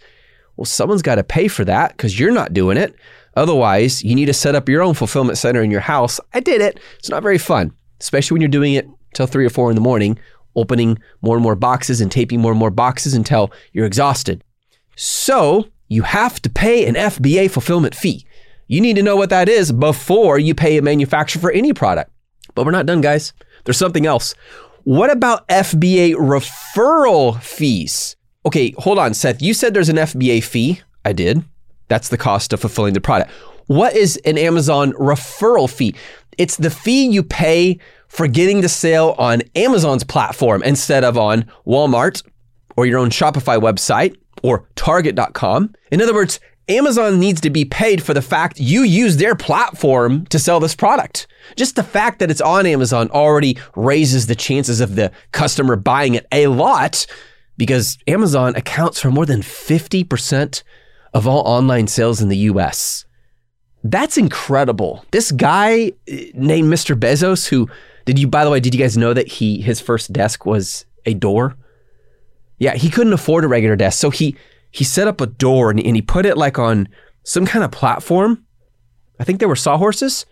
Well, 0.57 0.65
someone's 0.65 1.03
got 1.03 1.15
to 1.15 1.25
pay 1.25 1.49
for 1.49 1.65
that 1.65 1.93
because 1.93 2.19
you're 2.19 2.33
not 2.33 2.53
doing 2.53 2.77
it. 2.77 2.95
Otherwise, 3.37 4.03
you 4.03 4.15
need 4.15 4.27
to 4.27 4.33
set 4.33 4.55
up 4.55 4.69
your 4.69 4.83
own 4.83 4.95
fulfillment 4.95 5.39
center 5.39 5.63
in 5.63 5.71
your 5.71 5.81
house. 5.81 6.21
I 6.35 6.41
did 6.41 6.61
it. 6.61 6.81
It's 6.99 7.11
not 7.11 7.23
very 7.23 7.39
fun, 7.39 7.73
especially 8.01 8.35
when 8.35 8.43
you're 8.43 8.49
doing 8.49 8.75
it 8.75 8.89
till 9.15 9.27
three 9.27 9.47
or 9.47 9.51
four 9.51 9.71
in 9.71 9.77
the 9.77 9.81
morning, 9.81 10.19
opening 10.57 10.99
more 11.23 11.37
and 11.37 11.43
more 11.43 11.57
boxes 11.57 12.01
and 12.01 12.11
taping 12.11 12.41
more 12.41 12.53
and 12.53 12.59
more 12.59 12.71
boxes 12.71 13.15
until 13.15 13.53
you're 13.73 13.87
exhausted. 13.87 14.43
So 14.97 15.69
you 15.89 16.03
have 16.03 16.41
to 16.43 16.51
pay 16.51 16.87
an 16.87 16.95
FBA 16.95 17.51
fulfillment 17.51 17.95
fee. 17.95 18.27
You 18.67 18.81
need 18.81 18.97
to 18.97 19.03
know 19.03 19.17
what 19.17 19.31
that 19.31 19.49
is 19.49 19.73
before 19.73 20.39
you 20.39 20.55
pay 20.55 20.77
a 20.77 20.83
manufacturer 20.83 21.41
for 21.41 21.51
any 21.51 21.73
product. 21.73 22.11
But 22.55 22.65
we're 22.65 22.73
not 22.73 22.87
done, 22.87 23.01
guys. 23.01 23.33
There's 23.65 23.77
something 23.77 24.07
else. 24.07 24.35
What 24.85 25.11
about 25.11 25.47
FBA 25.49 26.15
referral 26.15 27.41
fees? 27.43 28.17
Okay, 28.47 28.75
hold 28.79 28.99
on, 28.99 29.15
Seth. 29.15 29.43
You 29.43 29.55
said 29.55 29.75
there's 29.75 29.89
an 29.89 29.97
FBA 29.97 30.43
fee. 30.43 30.81
I 31.05 31.13
did. 31.13 31.45
That's 31.91 32.09
the 32.09 32.17
cost 32.17 32.55
of 32.55 32.61
fulfilling 32.61 32.95
the 32.95 33.01
product. 33.01 33.31
What 33.67 33.95
is 33.95 34.17
an 34.25 34.39
Amazon 34.39 34.93
referral 34.93 35.69
fee? 35.69 35.95
It's 36.39 36.57
the 36.57 36.71
fee 36.71 37.09
you 37.09 37.23
pay 37.23 37.79
for 38.09 38.27
getting 38.29 38.61
the 38.61 38.69
sale 38.69 39.15
on 39.19 39.43
Amazon's 39.57 40.05
platform 40.05 40.63
instead 40.63 41.05
of 41.05 41.19
on 41.19 41.43
Walmart 41.67 42.23
or 42.77 42.87
your 42.87 42.99
own 42.99 43.11
Shopify 43.11 43.61
website 43.61 44.17
or 44.43 44.69
Target.com. 44.77 45.75
In 45.91 46.01
other 46.01 46.15
words, 46.15 46.39
Amazon 46.69 47.19
needs 47.19 47.41
to 47.41 47.51
be 47.51 47.65
paid 47.65 48.01
for 48.03 48.15
the 48.15 48.23
fact 48.23 48.61
you 48.61 48.83
use 48.83 49.17
their 49.17 49.35
platform 49.35 50.27
to 50.27 50.39
sell 50.39 50.61
this 50.61 50.77
product. 50.77 51.27
Just 51.57 51.75
the 51.75 51.83
fact 51.83 52.21
that 52.21 52.31
it's 52.31 52.41
on 52.41 52.67
Amazon 52.67 53.11
already 53.11 53.59
raises 53.75 54.29
the 54.29 54.37
chances 54.37 54.81
of 54.81 54.95
the 54.95 55.11
customer 55.33 55.75
buying 55.75 56.15
it 56.15 56.27
a 56.31 56.47
lot 56.47 57.05
because 57.57 57.99
Amazon 58.07 58.55
accounts 58.55 59.01
for 59.01 59.11
more 59.11 59.27
than 59.27 59.43
50% 59.43 60.63
of 61.15 61.27
all 61.27 61.43
online 61.47 61.87
sales 61.87 62.21
in 62.21 62.29
the 62.29 62.37
US. 62.37 63.05
That's 63.83 64.19
incredible. 64.19 65.05
This 65.11 65.33
guy 65.33 65.93
eh, 66.07 66.31
named 66.35 66.73
Mr. 66.73 66.99
Bezos, 66.99 67.49
who 67.49 67.69
did 68.05 68.19
you, 68.19 68.29
by 68.29 68.45
the 68.45 68.51
way, 68.51 68.61
did 68.61 68.75
you 68.75 68.81
guys 68.81 68.97
know 68.97 69.15
that 69.15 69.29
he, 69.29 69.61
his 69.61 69.81
first 69.81 70.13
desk 70.13 70.47
was 70.47 70.85
a 71.07 71.15
door? 71.15 71.57
Yeah, 72.59 72.75
he 72.75 72.91
couldn't 72.91 73.13
afford 73.13 73.45
a 73.45 73.49
regular 73.49 73.77
desk. 73.77 73.99
So 73.99 74.11
he, 74.11 74.37
he 74.71 74.85
set 74.85 75.09
up 75.09 75.21
a 75.21 75.27
door 75.27 75.71
and, 75.71 75.81
and 75.81 75.97
he 75.97 76.03
put 76.03 76.27
it 76.27 76.37
like 76.37 76.59
on 76.59 76.89
some 77.25 77.47
kind 77.47 77.65
of 77.65 77.71
platform. 77.71 78.45
I 79.19 79.25
think 79.25 79.41
they 79.41 79.47
were 79.47 79.57
sawhorses. 79.57 80.27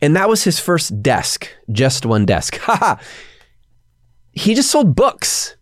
And 0.00 0.16
that 0.16 0.28
was 0.28 0.44
his 0.44 0.60
first 0.60 1.02
desk, 1.02 1.48
just 1.70 2.06
one 2.06 2.24
desk. 2.24 2.58
He 4.38 4.54
just 4.54 4.70
sold 4.70 4.94
books. 4.94 5.56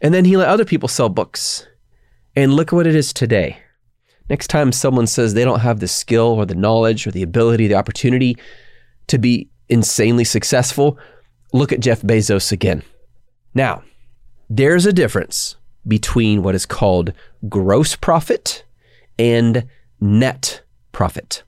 And 0.00 0.14
then 0.14 0.24
he 0.24 0.36
let 0.36 0.48
other 0.48 0.64
people 0.64 0.88
sell 0.88 1.08
books. 1.08 1.66
And 2.36 2.54
look 2.54 2.70
what 2.70 2.86
it 2.86 2.94
is 2.94 3.12
today. 3.12 3.58
Next 4.30 4.46
time 4.46 4.70
someone 4.70 5.08
says 5.08 5.34
they 5.34 5.44
don't 5.44 5.60
have 5.60 5.80
the 5.80 5.88
skill 5.88 6.22
or 6.26 6.46
the 6.46 6.54
knowledge 6.54 7.04
or 7.06 7.10
the 7.10 7.24
ability, 7.24 7.66
the 7.66 7.74
opportunity 7.74 8.36
to 9.08 9.18
be 9.18 9.50
insanely 9.68 10.22
successful, 10.22 10.96
look 11.52 11.72
at 11.72 11.80
Jeff 11.80 12.00
Bezos 12.02 12.52
again. 12.52 12.84
Now, 13.54 13.82
there's 14.48 14.86
a 14.86 14.92
difference 14.92 15.56
between 15.86 16.44
what 16.44 16.54
is 16.54 16.64
called 16.64 17.12
gross 17.48 17.96
profit 17.96 18.64
and 19.18 19.66
net 20.00 20.62
profit. 20.92 21.42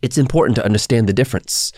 It's 0.00 0.18
important 0.18 0.54
to 0.56 0.64
understand 0.64 1.08
the 1.08 1.12
difference. 1.12 1.72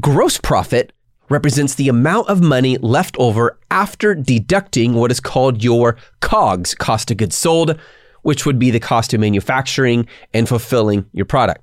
Gross 0.00 0.36
profit 0.38 0.92
represents 1.28 1.76
the 1.76 1.88
amount 1.88 2.28
of 2.28 2.42
money 2.42 2.76
left 2.78 3.16
over 3.18 3.56
after 3.70 4.16
deducting 4.16 4.94
what 4.94 5.12
is 5.12 5.20
called 5.20 5.62
your 5.62 5.96
COGS, 6.20 6.74
cost 6.74 7.12
of 7.12 7.18
goods 7.18 7.36
sold, 7.36 7.78
which 8.22 8.46
would 8.46 8.58
be 8.58 8.70
the 8.70 8.80
cost 8.80 9.12
of 9.12 9.20
manufacturing 9.20 10.06
and 10.32 10.48
fulfilling 10.48 11.04
your 11.12 11.26
product. 11.26 11.60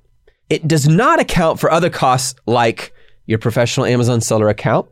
It 0.48 0.66
does 0.66 0.88
not 0.88 1.20
account 1.20 1.60
for 1.60 1.70
other 1.70 1.90
costs 1.90 2.38
like 2.46 2.92
your 3.26 3.38
professional 3.38 3.86
Amazon 3.86 4.20
seller 4.20 4.48
account, 4.48 4.88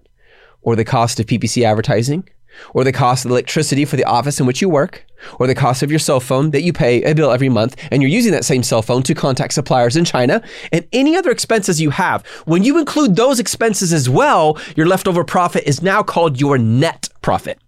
or 0.62 0.76
the 0.76 0.84
cost 0.84 1.18
of 1.18 1.26
PPC 1.26 1.64
advertising, 1.64 2.28
or 2.74 2.84
the 2.84 2.92
cost 2.92 3.24
of 3.24 3.30
electricity 3.30 3.84
for 3.84 3.96
the 3.96 4.04
office 4.04 4.40
in 4.40 4.46
which 4.46 4.62
you 4.62 4.68
work, 4.68 5.04
or 5.38 5.46
the 5.46 5.54
cost 5.54 5.82
of 5.82 5.90
your 5.90 5.98
cell 5.98 6.20
phone 6.20 6.50
that 6.50 6.62
you 6.62 6.72
pay 6.72 7.02
a 7.02 7.14
bill 7.14 7.30
every 7.30 7.48
month, 7.48 7.76
and 7.90 8.02
you're 8.02 8.10
using 8.10 8.32
that 8.32 8.44
same 8.44 8.62
cell 8.62 8.82
phone 8.82 9.02
to 9.02 9.14
contact 9.14 9.52
suppliers 9.52 9.96
in 9.96 10.04
China, 10.04 10.42
and 10.72 10.86
any 10.92 11.16
other 11.16 11.30
expenses 11.30 11.80
you 11.80 11.90
have. 11.90 12.24
When 12.44 12.62
you 12.64 12.78
include 12.78 13.16
those 13.16 13.40
expenses 13.40 13.92
as 13.92 14.08
well, 14.08 14.58
your 14.76 14.86
leftover 14.86 15.24
profit 15.24 15.64
is 15.64 15.82
now 15.82 16.02
called 16.02 16.40
your 16.40 16.58
net 16.58 17.08
profit. 17.22 17.58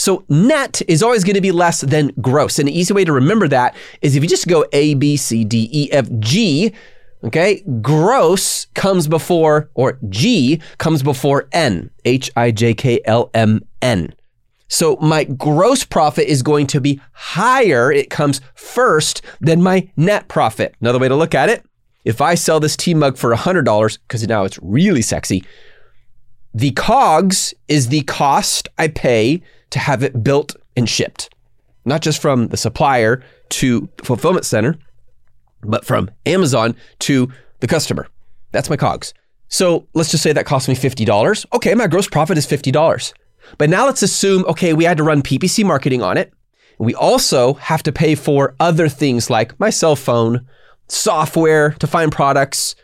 So 0.00 0.24
net 0.30 0.80
is 0.88 1.02
always 1.02 1.24
going 1.24 1.34
to 1.34 1.42
be 1.42 1.52
less 1.52 1.82
than 1.82 2.10
gross. 2.22 2.58
And 2.58 2.66
an 2.66 2.74
easy 2.74 2.94
way 2.94 3.04
to 3.04 3.12
remember 3.12 3.46
that 3.48 3.76
is 4.00 4.16
if 4.16 4.22
you 4.22 4.30
just 4.30 4.48
go 4.48 4.64
A, 4.72 4.94
B, 4.94 5.18
C, 5.18 5.44
D, 5.44 5.68
E, 5.70 5.92
F, 5.92 6.08
G, 6.20 6.72
okay, 7.22 7.62
gross 7.82 8.64
comes 8.72 9.06
before, 9.06 9.68
or 9.74 9.98
G 10.08 10.62
comes 10.78 11.02
before 11.02 11.48
N, 11.52 11.90
H 12.06 12.30
I 12.34 12.50
J 12.50 12.72
K 12.72 13.02
L 13.04 13.28
M 13.34 13.60
N. 13.82 14.14
So 14.68 14.96
my 15.02 15.24
gross 15.24 15.84
profit 15.84 16.28
is 16.28 16.42
going 16.42 16.66
to 16.68 16.80
be 16.80 16.98
higher. 17.12 17.92
It 17.92 18.08
comes 18.08 18.40
first 18.54 19.20
than 19.42 19.62
my 19.62 19.86
net 19.98 20.28
profit. 20.28 20.74
Another 20.80 20.98
way 20.98 21.08
to 21.08 21.14
look 21.14 21.34
at 21.34 21.50
it 21.50 21.62
if 22.04 22.20
I 22.20 22.34
sell 22.34 22.60
this 22.60 22.76
tea 22.76 22.94
mug 22.94 23.18
for 23.18 23.34
$100, 23.34 23.98
because 24.08 24.26
now 24.26 24.44
it's 24.44 24.58
really 24.62 25.02
sexy, 25.02 25.44
the 26.52 26.72
COGS 26.72 27.54
is 27.68 27.88
the 27.88 28.02
cost 28.02 28.68
I 28.78 28.88
pay 28.88 29.42
to 29.70 29.78
have 29.78 30.02
it 30.02 30.22
built 30.22 30.56
and 30.76 30.88
shipped, 30.88 31.30
not 31.84 32.02
just 32.02 32.20
from 32.20 32.48
the 32.48 32.56
supplier 32.56 33.22
to 33.50 33.88
fulfillment 34.02 34.44
center, 34.44 34.76
but 35.62 35.84
from 35.84 36.10
Amazon 36.26 36.74
to 37.00 37.30
the 37.60 37.66
customer. 37.66 38.08
That's 38.52 38.70
my 38.70 38.76
COGS. 38.76 39.14
So 39.48 39.86
let's 39.94 40.10
just 40.10 40.22
say 40.22 40.32
that 40.32 40.46
cost 40.46 40.68
me 40.68 40.74
$50. 40.74 41.46
Okay, 41.52 41.74
my 41.74 41.86
gross 41.86 42.08
profit 42.08 42.38
is 42.38 42.46
$50. 42.46 43.12
But 43.58 43.70
now 43.70 43.86
let's 43.86 44.02
assume, 44.02 44.44
okay, 44.46 44.72
we 44.72 44.84
had 44.84 44.96
to 44.96 45.02
run 45.02 45.22
PPC 45.22 45.64
marketing 45.64 46.02
on 46.02 46.16
it. 46.16 46.32
We 46.78 46.94
also 46.94 47.54
have 47.54 47.82
to 47.82 47.92
pay 47.92 48.14
for 48.14 48.54
other 48.58 48.88
things 48.88 49.28
like 49.28 49.58
my 49.60 49.70
cell 49.70 49.96
phone, 49.96 50.46
software 50.88 51.72
to 51.72 51.86
find 51.86 52.10
products, 52.10 52.74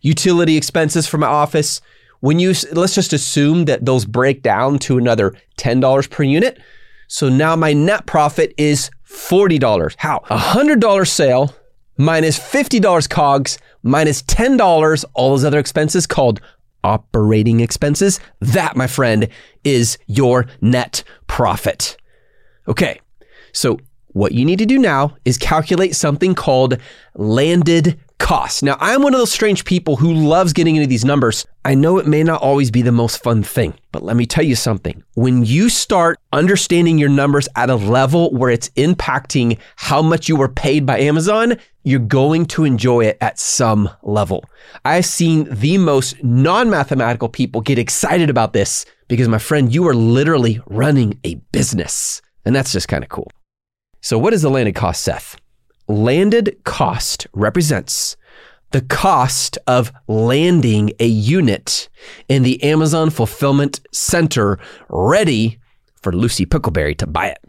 utility 0.00 0.56
expenses 0.56 1.06
for 1.06 1.18
my 1.18 1.26
office. 1.26 1.80
When 2.22 2.38
you 2.38 2.54
let's 2.70 2.94
just 2.94 3.12
assume 3.12 3.64
that 3.64 3.84
those 3.84 4.04
break 4.04 4.42
down 4.42 4.78
to 4.80 4.96
another 4.96 5.34
$10 5.58 6.08
per 6.08 6.22
unit. 6.22 6.60
So 7.08 7.28
now 7.28 7.56
my 7.56 7.72
net 7.72 8.06
profit 8.06 8.54
is 8.56 8.90
$40. 9.04 9.96
How? 9.98 10.18
A 10.30 10.38
$100 10.38 11.08
sale 11.08 11.52
minus 11.98 12.38
$50 12.38 13.08
COGS 13.10 13.58
minus 13.82 14.22
$10 14.22 15.04
all 15.14 15.30
those 15.30 15.44
other 15.44 15.58
expenses 15.58 16.06
called 16.06 16.40
operating 16.84 17.58
expenses. 17.58 18.20
That, 18.38 18.76
my 18.76 18.86
friend, 18.86 19.28
is 19.64 19.98
your 20.06 20.46
net 20.60 21.02
profit. 21.26 21.96
Okay. 22.68 23.00
So 23.52 23.78
what 24.12 24.30
you 24.30 24.44
need 24.44 24.60
to 24.60 24.66
do 24.66 24.78
now 24.78 25.16
is 25.24 25.38
calculate 25.38 25.96
something 25.96 26.36
called 26.36 26.78
landed 27.16 27.98
cost. 28.22 28.62
Now, 28.62 28.76
I'm 28.78 29.02
one 29.02 29.12
of 29.12 29.18
those 29.18 29.32
strange 29.32 29.64
people 29.64 29.96
who 29.96 30.14
loves 30.14 30.52
getting 30.52 30.76
into 30.76 30.86
these 30.86 31.04
numbers. 31.04 31.44
I 31.64 31.74
know 31.74 31.98
it 31.98 32.06
may 32.06 32.22
not 32.22 32.40
always 32.40 32.70
be 32.70 32.80
the 32.80 32.92
most 32.92 33.20
fun 33.22 33.42
thing, 33.42 33.74
but 33.90 34.04
let 34.04 34.16
me 34.16 34.26
tell 34.26 34.44
you 34.44 34.54
something. 34.54 35.02
When 35.14 35.44
you 35.44 35.68
start 35.68 36.18
understanding 36.32 36.98
your 36.98 37.08
numbers 37.08 37.48
at 37.56 37.68
a 37.68 37.74
level 37.74 38.30
where 38.30 38.50
it's 38.50 38.68
impacting 38.70 39.58
how 39.74 40.02
much 40.02 40.28
you 40.28 40.36
were 40.36 40.48
paid 40.48 40.86
by 40.86 41.00
Amazon, 41.00 41.56
you're 41.82 41.98
going 41.98 42.46
to 42.46 42.64
enjoy 42.64 43.06
it 43.06 43.18
at 43.20 43.40
some 43.40 43.90
level. 44.04 44.44
I've 44.84 45.06
seen 45.06 45.48
the 45.50 45.76
most 45.78 46.22
non 46.22 46.70
mathematical 46.70 47.28
people 47.28 47.60
get 47.60 47.78
excited 47.78 48.30
about 48.30 48.52
this 48.52 48.86
because, 49.08 49.26
my 49.26 49.38
friend, 49.38 49.74
you 49.74 49.86
are 49.88 49.94
literally 49.94 50.60
running 50.66 51.18
a 51.24 51.34
business. 51.50 52.22
And 52.44 52.54
that's 52.54 52.72
just 52.72 52.86
kind 52.86 53.02
of 53.02 53.10
cool. 53.10 53.30
So, 54.00 54.16
what 54.16 54.32
is 54.32 54.42
the 54.42 54.50
landed 54.50 54.76
cost, 54.76 55.02
Seth? 55.02 55.36
Landed 55.88 56.56
cost 56.64 57.26
represents 57.32 58.16
the 58.70 58.80
cost 58.80 59.58
of 59.66 59.92
landing 60.08 60.92
a 60.98 61.06
unit 61.06 61.88
in 62.28 62.42
the 62.42 62.62
Amazon 62.62 63.10
fulfillment 63.10 63.80
center 63.92 64.58
ready 64.88 65.58
for 66.00 66.12
Lucy 66.12 66.46
Pickleberry 66.46 66.96
to 66.98 67.06
buy 67.06 67.28
it. 67.28 67.44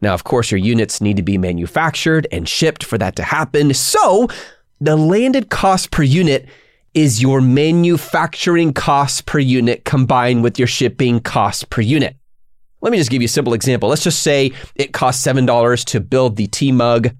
Now, 0.00 0.14
of 0.14 0.24
course, 0.24 0.50
your 0.50 0.58
units 0.58 1.00
need 1.00 1.16
to 1.16 1.22
be 1.22 1.38
manufactured 1.38 2.26
and 2.30 2.48
shipped 2.48 2.84
for 2.84 2.98
that 2.98 3.16
to 3.16 3.22
happen. 3.22 3.74
So, 3.74 4.28
the 4.80 4.96
landed 4.96 5.50
cost 5.50 5.90
per 5.90 6.04
unit 6.04 6.48
is 6.94 7.20
your 7.20 7.40
manufacturing 7.40 8.72
cost 8.72 9.26
per 9.26 9.38
unit 9.38 9.84
combined 9.84 10.42
with 10.42 10.58
your 10.58 10.68
shipping 10.68 11.20
cost 11.20 11.70
per 11.70 11.80
unit. 11.80 12.16
Let 12.80 12.92
me 12.92 12.98
just 12.98 13.10
give 13.10 13.22
you 13.22 13.26
a 13.26 13.28
simple 13.28 13.54
example. 13.54 13.88
Let's 13.88 14.04
just 14.04 14.22
say 14.22 14.52
it 14.76 14.92
costs 14.92 15.26
$7 15.26 15.84
to 15.86 16.00
build 16.00 16.36
the 16.36 16.46
tea 16.46 16.70
mug. 16.70 17.10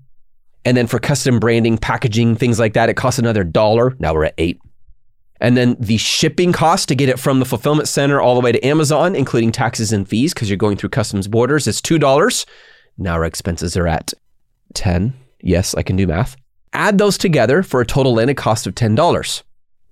And 0.68 0.76
then 0.76 0.86
for 0.86 0.98
custom 0.98 1.40
branding, 1.40 1.78
packaging, 1.78 2.36
things 2.36 2.58
like 2.58 2.74
that, 2.74 2.90
it 2.90 2.94
costs 2.94 3.18
another 3.18 3.42
dollar. 3.42 3.96
Now 4.00 4.12
we're 4.12 4.26
at 4.26 4.34
eight. 4.36 4.60
And 5.40 5.56
then 5.56 5.78
the 5.80 5.96
shipping 5.96 6.52
cost 6.52 6.88
to 6.88 6.94
get 6.94 7.08
it 7.08 7.18
from 7.18 7.38
the 7.38 7.46
fulfillment 7.46 7.88
center 7.88 8.20
all 8.20 8.34
the 8.34 8.42
way 8.42 8.52
to 8.52 8.62
Amazon, 8.62 9.16
including 9.16 9.50
taxes 9.50 9.94
and 9.94 10.06
fees, 10.06 10.34
because 10.34 10.50
you're 10.50 10.58
going 10.58 10.76
through 10.76 10.90
customs 10.90 11.26
borders, 11.26 11.66
is 11.66 11.80
$2. 11.80 12.44
Now 12.98 13.14
our 13.14 13.24
expenses 13.24 13.78
are 13.78 13.86
at 13.86 14.12
10. 14.74 15.14
Yes, 15.40 15.74
I 15.74 15.82
can 15.82 15.96
do 15.96 16.06
math. 16.06 16.36
Add 16.74 16.98
those 16.98 17.16
together 17.16 17.62
for 17.62 17.80
a 17.80 17.86
total 17.86 18.12
landed 18.12 18.36
cost 18.36 18.66
of 18.66 18.74
$10. 18.74 19.42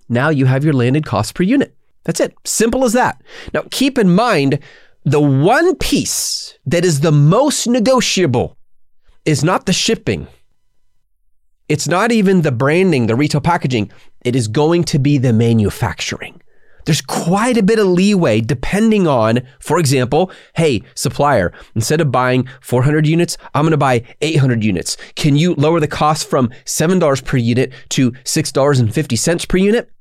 Now 0.09 0.29
you 0.29 0.45
have 0.45 0.63
your 0.63 0.73
landed 0.73 1.07
cost 1.07 1.33
per 1.33 1.41
unit. 1.41 1.75
That's 2.03 2.19
it. 2.19 2.35
Simple 2.45 2.85
as 2.85 2.93
that. 2.93 3.19
Now 3.51 3.63
keep 3.71 3.97
in 3.97 4.13
mind, 4.13 4.59
the 5.05 5.19
one 5.19 5.75
piece 5.77 6.55
that 6.67 6.85
is 6.85 6.99
the 6.99 7.11
most 7.11 7.65
negotiable 7.65 8.55
is 9.25 9.43
not 9.43 9.65
the 9.65 9.73
shipping. 9.73 10.27
It's 11.69 11.87
not 11.87 12.13
even 12.13 12.43
the 12.43 12.51
branding, 12.51 13.07
the 13.07 13.15
retail 13.15 13.41
packaging. 13.41 13.91
It 14.23 14.35
is 14.37 14.47
going 14.47 14.85
to 14.85 14.99
be 14.99 15.17
the 15.17 15.33
manufacturing. 15.33 16.41
There's 16.85 17.01
quite 17.01 17.57
a 17.57 17.63
bit 17.63 17.79
of 17.79 17.87
leeway 17.87 18.39
depending 18.39 19.05
on, 19.05 19.41
for 19.59 19.77
example, 19.77 20.31
hey, 20.55 20.83
supplier, 20.95 21.51
instead 21.75 21.99
of 21.99 22.09
buying 22.09 22.47
400 22.61 23.05
units, 23.05 23.37
I'm 23.53 23.63
going 23.63 23.71
to 23.71 23.77
buy 23.77 24.03
800 24.21 24.63
units. 24.63 24.95
Can 25.15 25.35
you 25.35 25.55
lower 25.55 25.81
the 25.81 25.89
cost 25.89 26.29
from 26.29 26.49
$7 26.63 27.25
per 27.25 27.35
unit 27.35 27.73
to 27.89 28.11
$6.50 28.11 29.49
per 29.49 29.57
unit? 29.57 29.91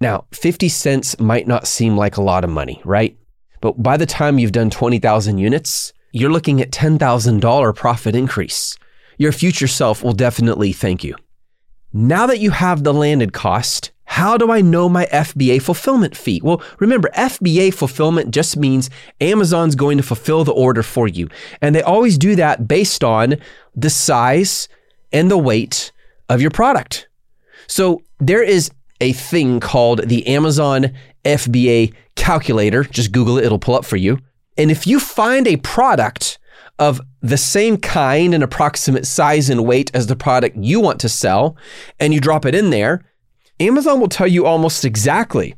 Now, 0.00 0.24
50 0.32 0.70
cents 0.70 1.20
might 1.20 1.46
not 1.46 1.66
seem 1.66 1.98
like 1.98 2.16
a 2.16 2.22
lot 2.22 2.44
of 2.44 2.50
money, 2.50 2.80
right? 2.86 3.18
But 3.60 3.82
by 3.82 3.98
the 3.98 4.06
time 4.06 4.38
you've 4.38 4.52
done 4.52 4.70
20,000 4.70 5.36
units, 5.36 5.92
you're 6.12 6.32
looking 6.32 6.62
at 6.62 6.70
$10,000 6.70 7.76
profit 7.76 8.16
increase. 8.16 8.78
Your 9.18 9.32
future 9.32 9.66
self 9.66 10.02
will 10.02 10.12
definitely 10.12 10.72
thank 10.72 11.04
you. 11.04 11.16
Now 11.92 12.26
that 12.26 12.40
you 12.40 12.50
have 12.50 12.82
the 12.82 12.92
landed 12.92 13.32
cost, 13.32 13.92
how 14.04 14.36
do 14.36 14.50
I 14.50 14.60
know 14.60 14.88
my 14.88 15.06
FBA 15.06 15.62
fulfillment 15.62 16.16
fee? 16.16 16.40
Well, 16.42 16.62
remember, 16.78 17.08
FBA 17.16 17.72
fulfillment 17.72 18.32
just 18.32 18.56
means 18.56 18.90
Amazon's 19.20 19.74
going 19.74 19.96
to 19.96 20.02
fulfill 20.02 20.44
the 20.44 20.52
order 20.52 20.82
for 20.82 21.08
you. 21.08 21.28
And 21.60 21.74
they 21.74 21.82
always 21.82 22.18
do 22.18 22.36
that 22.36 22.68
based 22.68 23.02
on 23.02 23.36
the 23.74 23.90
size 23.90 24.68
and 25.12 25.30
the 25.30 25.38
weight 25.38 25.92
of 26.28 26.40
your 26.40 26.50
product. 26.50 27.08
So 27.66 28.02
there 28.18 28.42
is 28.42 28.70
a 29.00 29.12
thing 29.12 29.60
called 29.60 30.08
the 30.08 30.26
Amazon 30.26 30.92
FBA 31.24 31.94
calculator. 32.14 32.84
Just 32.84 33.12
Google 33.12 33.38
it, 33.38 33.44
it'll 33.44 33.58
pull 33.58 33.74
up 33.74 33.84
for 33.84 33.96
you. 33.96 34.18
And 34.56 34.70
if 34.70 34.86
you 34.86 35.00
find 35.00 35.46
a 35.46 35.56
product 35.56 36.38
of 36.78 37.00
the 37.20 37.36
same 37.36 37.76
kind 37.76 38.34
and 38.34 38.42
approximate 38.42 39.06
size 39.06 39.48
and 39.48 39.64
weight 39.64 39.90
as 39.94 40.06
the 40.06 40.16
product 40.16 40.56
you 40.56 40.80
want 40.80 41.00
to 41.00 41.08
sell, 41.08 41.56
and 42.00 42.12
you 42.12 42.20
drop 42.20 42.44
it 42.44 42.54
in 42.54 42.70
there, 42.70 43.04
Amazon 43.60 44.00
will 44.00 44.08
tell 44.08 44.26
you 44.26 44.46
almost 44.46 44.84
exactly 44.84 45.54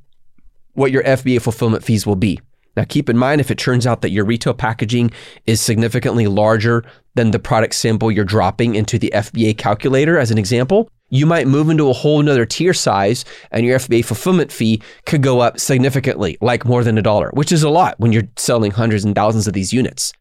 what 0.74 0.92
your 0.92 1.02
FBA 1.04 1.40
fulfillment 1.40 1.82
fees 1.82 2.06
will 2.06 2.16
be. 2.16 2.38
Now, 2.76 2.84
keep 2.86 3.08
in 3.08 3.16
mind 3.16 3.40
if 3.40 3.50
it 3.50 3.56
turns 3.56 3.86
out 3.86 4.02
that 4.02 4.10
your 4.10 4.26
retail 4.26 4.52
packaging 4.52 5.10
is 5.46 5.62
significantly 5.62 6.26
larger 6.26 6.84
than 7.14 7.30
the 7.30 7.38
product 7.38 7.74
sample 7.74 8.12
you're 8.12 8.26
dropping 8.26 8.74
into 8.74 8.98
the 8.98 9.10
FBA 9.14 9.56
calculator, 9.56 10.18
as 10.18 10.30
an 10.30 10.36
example, 10.36 10.90
you 11.08 11.24
might 11.24 11.46
move 11.46 11.70
into 11.70 11.88
a 11.88 11.94
whole 11.94 12.20
nother 12.22 12.44
tier 12.44 12.74
size 12.74 13.24
and 13.50 13.64
your 13.64 13.78
FBA 13.78 14.04
fulfillment 14.04 14.52
fee 14.52 14.82
could 15.06 15.22
go 15.22 15.40
up 15.40 15.58
significantly, 15.58 16.36
like 16.42 16.66
more 16.66 16.84
than 16.84 16.98
a 16.98 17.02
dollar, 17.02 17.30
which 17.32 17.50
is 17.50 17.62
a 17.62 17.70
lot 17.70 17.98
when 17.98 18.12
you're 18.12 18.28
selling 18.36 18.72
hundreds 18.72 19.04
and 19.04 19.14
thousands 19.14 19.46
of 19.46 19.54
these 19.54 19.72
units. 19.72 20.12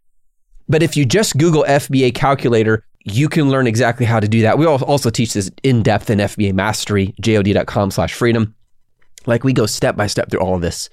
But 0.68 0.84
if 0.84 0.98
you 0.98 1.06
just 1.06 1.38
Google 1.38 1.64
FBA 1.68 2.16
calculator, 2.16 2.84
you 3.04 3.30
can 3.30 3.50
learn 3.50 3.68
exactly 3.68 4.06
how 4.06 4.20
to 4.20 4.28
do 4.28 4.42
that. 4.42 4.58
We 4.58 4.66
also 4.66 5.10
teach 5.10 5.34
this 5.34 5.52
in 5.64 5.84
depth 5.84 6.10
in 6.10 6.20
FBA 6.20 6.54
mastery, 6.54 7.14
jod.com 7.22 7.92
slash 7.92 8.14
freedom. 8.14 8.56
Like 9.28 9.44
we 9.44 9.54
go 9.54 9.66
step 9.66 9.96
by 9.96 10.08
step 10.08 10.30
through 10.30 10.40
all 10.40 10.56
of 10.56 10.62
this. 10.62 10.90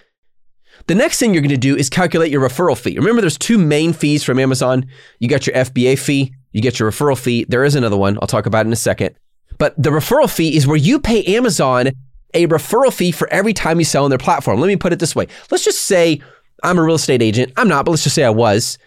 The 0.87 0.95
next 0.95 1.19
thing 1.19 1.33
you're 1.33 1.43
going 1.43 1.51
to 1.51 1.57
do 1.57 1.77
is 1.77 1.89
calculate 1.89 2.31
your 2.31 2.47
referral 2.47 2.77
fee. 2.77 2.99
Remember, 2.99 3.21
there's 3.21 3.39
two 3.39 3.59
main 3.59 3.93
fees 3.93 4.25
from 4.25 4.39
Amazon. 4.39 4.87
You 5.21 5.29
got 5.29 5.47
your 5.47 5.57
FBA 5.57 5.99
fee, 5.99 6.35
you 6.53 6.61
get 6.61 6.79
your 6.79 6.91
referral 6.91 7.19
fee. 7.19 7.45
There 7.49 7.65
is 7.65 7.75
another 7.75 7.97
one 7.97 8.19
I'll 8.21 8.27
talk 8.27 8.47
about 8.47 8.67
in 8.67 8.73
a 8.73 8.77
second. 8.77 9.15
But 9.59 9.81
the 9.81 9.91
referral 9.91 10.31
fee 10.31 10.57
is 10.57 10.67
where 10.67 10.77
you 10.77 10.99
pay 10.99 11.23
Amazon 11.37 11.91
a 12.35 12.47
referral 12.47 12.93
fee 12.93 13.13
for 13.13 13.29
every 13.31 13.53
time 13.53 13.79
you 13.79 13.85
sell 13.85 14.05
on 14.05 14.11
their 14.11 14.19
platform. 14.19 14.61
Let 14.61 14.67
me 14.67 14.77
put 14.77 14.93
it 14.93 14.99
this 14.99 15.15
way. 15.15 15.29
Let's 15.51 15.65
just 15.65 15.83
say 15.83 16.21
I'm 16.63 16.79
a 16.79 16.83
real 16.83 16.97
estate 16.97 17.23
agent. 17.23 17.53
I'm 17.57 17.69
not, 17.69 17.85
but 17.85 17.93
let's 17.93 18.05
just 18.05 18.15
say 18.15 18.25
I 18.25 18.31
was. 18.31 18.79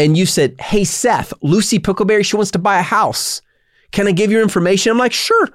And 0.00 0.16
you 0.16 0.24
said, 0.24 0.58
Hey, 0.58 0.84
Seth, 0.84 1.34
Lucy 1.42 1.78
Pickleberry, 1.78 2.24
she 2.24 2.34
wants 2.34 2.50
to 2.52 2.58
buy 2.58 2.78
a 2.78 2.82
house. 2.82 3.42
Can 3.92 4.08
I 4.08 4.12
give 4.12 4.32
your 4.32 4.40
information? 4.40 4.90
I'm 4.90 4.98
like, 4.98 5.12
Sure. 5.12 5.48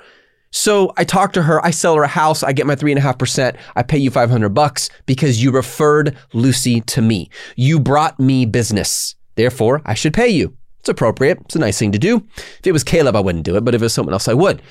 So 0.51 0.93
I 0.97 1.03
talk 1.03 1.33
to 1.33 1.41
her, 1.41 1.65
I 1.65 1.71
sell 1.71 1.95
her 1.95 2.03
a 2.03 2.07
house, 2.07 2.43
I 2.43 2.53
get 2.53 2.67
my 2.67 2.75
three 2.75 2.91
and 2.91 2.99
a 2.99 3.01
half 3.01 3.17
percent, 3.17 3.57
I 3.75 3.81
pay 3.81 3.97
you 3.97 4.11
500 4.11 4.49
bucks 4.49 4.89
because 5.05 5.43
you 5.43 5.51
referred 5.51 6.15
Lucy 6.31 6.79
to 6.81 7.01
me. 7.01 7.29
You 7.57 7.79
brought 7.79 8.19
me 8.19 8.45
business. 8.45 9.15
Therefore, 9.33 9.81
I 9.83 9.95
should 9.95 10.13
pay 10.13 10.29
you. 10.29 10.55
It's 10.79 10.87
appropriate. 10.87 11.39
It's 11.41 11.55
a 11.55 11.59
nice 11.59 11.79
thing 11.79 11.91
to 11.91 11.99
do. 11.99 12.25
If 12.37 12.67
it 12.67 12.71
was 12.71 12.85
Caleb, 12.85 13.15
I 13.15 13.19
wouldn't 13.19 13.43
do 13.43 13.57
it, 13.57 13.65
but 13.65 13.73
if 13.73 13.81
it 13.81 13.85
was 13.85 13.93
someone 13.93 14.13
else, 14.13 14.27
I 14.27 14.33
would. 14.33 14.61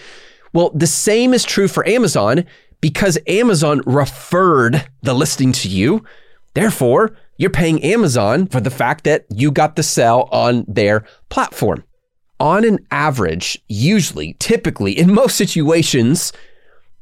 Well, 0.55 0.71
the 0.71 0.87
same 0.87 1.35
is 1.35 1.45
true 1.45 1.69
for 1.69 1.87
Amazon 1.87 2.47
because 2.81 3.19
Amazon 3.27 3.83
referred 3.85 4.89
the 5.03 5.15
listing 5.15 5.53
to 5.53 5.69
you. 5.69 6.05
Therefore, 6.55 7.15
you're 7.37 7.51
paying 7.51 7.83
Amazon 7.83 8.47
for 8.47 8.61
the 8.61 8.71
fact 8.71 9.05
that 9.05 9.27
you 9.31 9.51
got 9.51 9.77
the 9.77 9.83
sell 9.83 10.29
on 10.31 10.65
their 10.69 11.05
platform 11.29 11.85
on 12.41 12.65
an 12.65 12.79
average, 12.91 13.59
usually, 13.69 14.37
typically, 14.39 14.93
in 14.99 15.15
most 15.15 15.37
situations, 15.37 16.33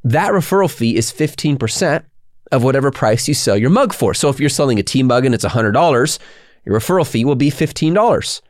that 0.05 0.33
referral 0.33 0.71
fee 0.71 0.97
is 0.97 1.13
15% 1.13 2.05
of 2.51 2.63
whatever 2.63 2.91
price 2.91 3.27
you 3.29 3.35
sell 3.35 3.57
your 3.57 3.71
mug 3.71 3.95
for. 3.95 4.15
So 4.15 4.29
if 4.29 4.39
you're 4.39 4.51
selling 4.51 4.79
a 4.79 4.83
tea 4.83 5.03
mug 5.03 5.25
and 5.25 5.35
it's 5.35 5.45
$100, 5.45 6.19
your 6.65 6.79
referral 6.79 7.07
fee 7.07 7.25
will 7.25 7.35
be 7.35 7.51
$15. 7.51 8.43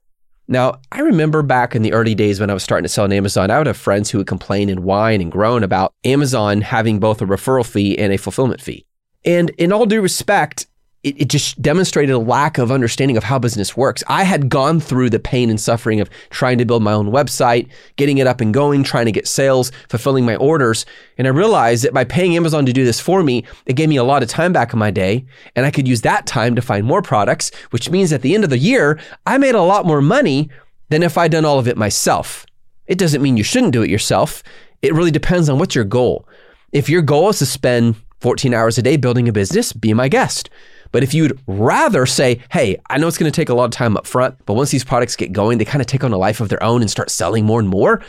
Now, 0.48 0.80
I 0.90 1.00
remember 1.00 1.42
back 1.42 1.76
in 1.76 1.82
the 1.82 1.92
early 1.92 2.14
days 2.14 2.40
when 2.40 2.50
I 2.50 2.54
was 2.54 2.64
starting 2.64 2.82
to 2.82 2.88
sell 2.88 3.04
on 3.04 3.12
Amazon, 3.12 3.50
I 3.50 3.58
would 3.58 3.68
have 3.68 3.76
friends 3.76 4.10
who 4.10 4.18
would 4.18 4.26
complain 4.26 4.68
and 4.68 4.80
whine 4.80 5.20
and 5.20 5.30
groan 5.30 5.62
about 5.62 5.94
Amazon 6.04 6.62
having 6.62 6.98
both 6.98 7.22
a 7.22 7.26
referral 7.26 7.64
fee 7.64 7.96
and 7.96 8.12
a 8.12 8.18
fulfillment 8.18 8.60
fee. 8.60 8.84
And 9.24 9.50
in 9.50 9.72
all 9.72 9.86
due 9.86 10.00
respect, 10.00 10.66
it, 11.02 11.22
it 11.22 11.28
just 11.28 11.60
demonstrated 11.60 12.14
a 12.14 12.18
lack 12.18 12.58
of 12.58 12.70
understanding 12.70 13.16
of 13.16 13.24
how 13.24 13.38
business 13.38 13.76
works. 13.76 14.04
I 14.06 14.22
had 14.22 14.48
gone 14.48 14.80
through 14.80 15.10
the 15.10 15.18
pain 15.18 15.50
and 15.50 15.60
suffering 15.60 16.00
of 16.00 16.08
trying 16.30 16.58
to 16.58 16.64
build 16.64 16.82
my 16.82 16.92
own 16.92 17.10
website, 17.10 17.68
getting 17.96 18.18
it 18.18 18.26
up 18.26 18.40
and 18.40 18.54
going, 18.54 18.84
trying 18.84 19.06
to 19.06 19.12
get 19.12 19.26
sales, 19.26 19.72
fulfilling 19.88 20.24
my 20.24 20.36
orders. 20.36 20.86
And 21.18 21.26
I 21.26 21.30
realized 21.30 21.84
that 21.84 21.94
by 21.94 22.04
paying 22.04 22.36
Amazon 22.36 22.66
to 22.66 22.72
do 22.72 22.84
this 22.84 23.00
for 23.00 23.22
me, 23.22 23.44
it 23.66 23.74
gave 23.74 23.88
me 23.88 23.96
a 23.96 24.04
lot 24.04 24.22
of 24.22 24.28
time 24.28 24.52
back 24.52 24.72
in 24.72 24.78
my 24.78 24.90
day. 24.90 25.24
And 25.56 25.66
I 25.66 25.70
could 25.70 25.88
use 25.88 26.02
that 26.02 26.26
time 26.26 26.54
to 26.54 26.62
find 26.62 26.86
more 26.86 27.02
products, 27.02 27.50
which 27.70 27.90
means 27.90 28.12
at 28.12 28.22
the 28.22 28.34
end 28.34 28.44
of 28.44 28.50
the 28.50 28.58
year, 28.58 29.00
I 29.26 29.38
made 29.38 29.54
a 29.54 29.62
lot 29.62 29.86
more 29.86 30.02
money 30.02 30.50
than 30.88 31.02
if 31.02 31.18
I'd 31.18 31.32
done 31.32 31.44
all 31.44 31.58
of 31.58 31.68
it 31.68 31.76
myself. 31.76 32.46
It 32.86 32.98
doesn't 32.98 33.22
mean 33.22 33.36
you 33.36 33.44
shouldn't 33.44 33.72
do 33.72 33.82
it 33.82 33.90
yourself. 33.90 34.42
It 34.82 34.94
really 34.94 35.10
depends 35.10 35.48
on 35.48 35.58
what's 35.58 35.74
your 35.74 35.84
goal. 35.84 36.28
If 36.72 36.88
your 36.88 37.02
goal 37.02 37.30
is 37.30 37.38
to 37.38 37.46
spend 37.46 37.96
14 38.20 38.54
hours 38.54 38.78
a 38.78 38.82
day 38.82 38.96
building 38.96 39.28
a 39.28 39.32
business, 39.32 39.72
be 39.72 39.94
my 39.94 40.08
guest. 40.08 40.48
But 40.92 41.02
if 41.02 41.14
you'd 41.14 41.38
rather 41.46 42.06
say, 42.06 42.40
hey, 42.50 42.76
I 42.88 42.98
know 42.98 43.08
it's 43.08 43.18
going 43.18 43.30
to 43.30 43.34
take 43.34 43.48
a 43.48 43.54
lot 43.54 43.64
of 43.64 43.70
time 43.70 43.96
up 43.96 44.06
front, 44.06 44.36
but 44.46 44.54
once 44.54 44.70
these 44.70 44.84
products 44.84 45.16
get 45.16 45.32
going, 45.32 45.58
they 45.58 45.64
kind 45.64 45.80
of 45.80 45.86
take 45.86 46.04
on 46.04 46.12
a 46.12 46.18
life 46.18 46.40
of 46.40 46.50
their 46.50 46.62
own 46.62 46.82
and 46.82 46.90
start 46.90 47.10
selling 47.10 47.44
more 47.44 47.58
and 47.58 47.68
more, 47.68 48.02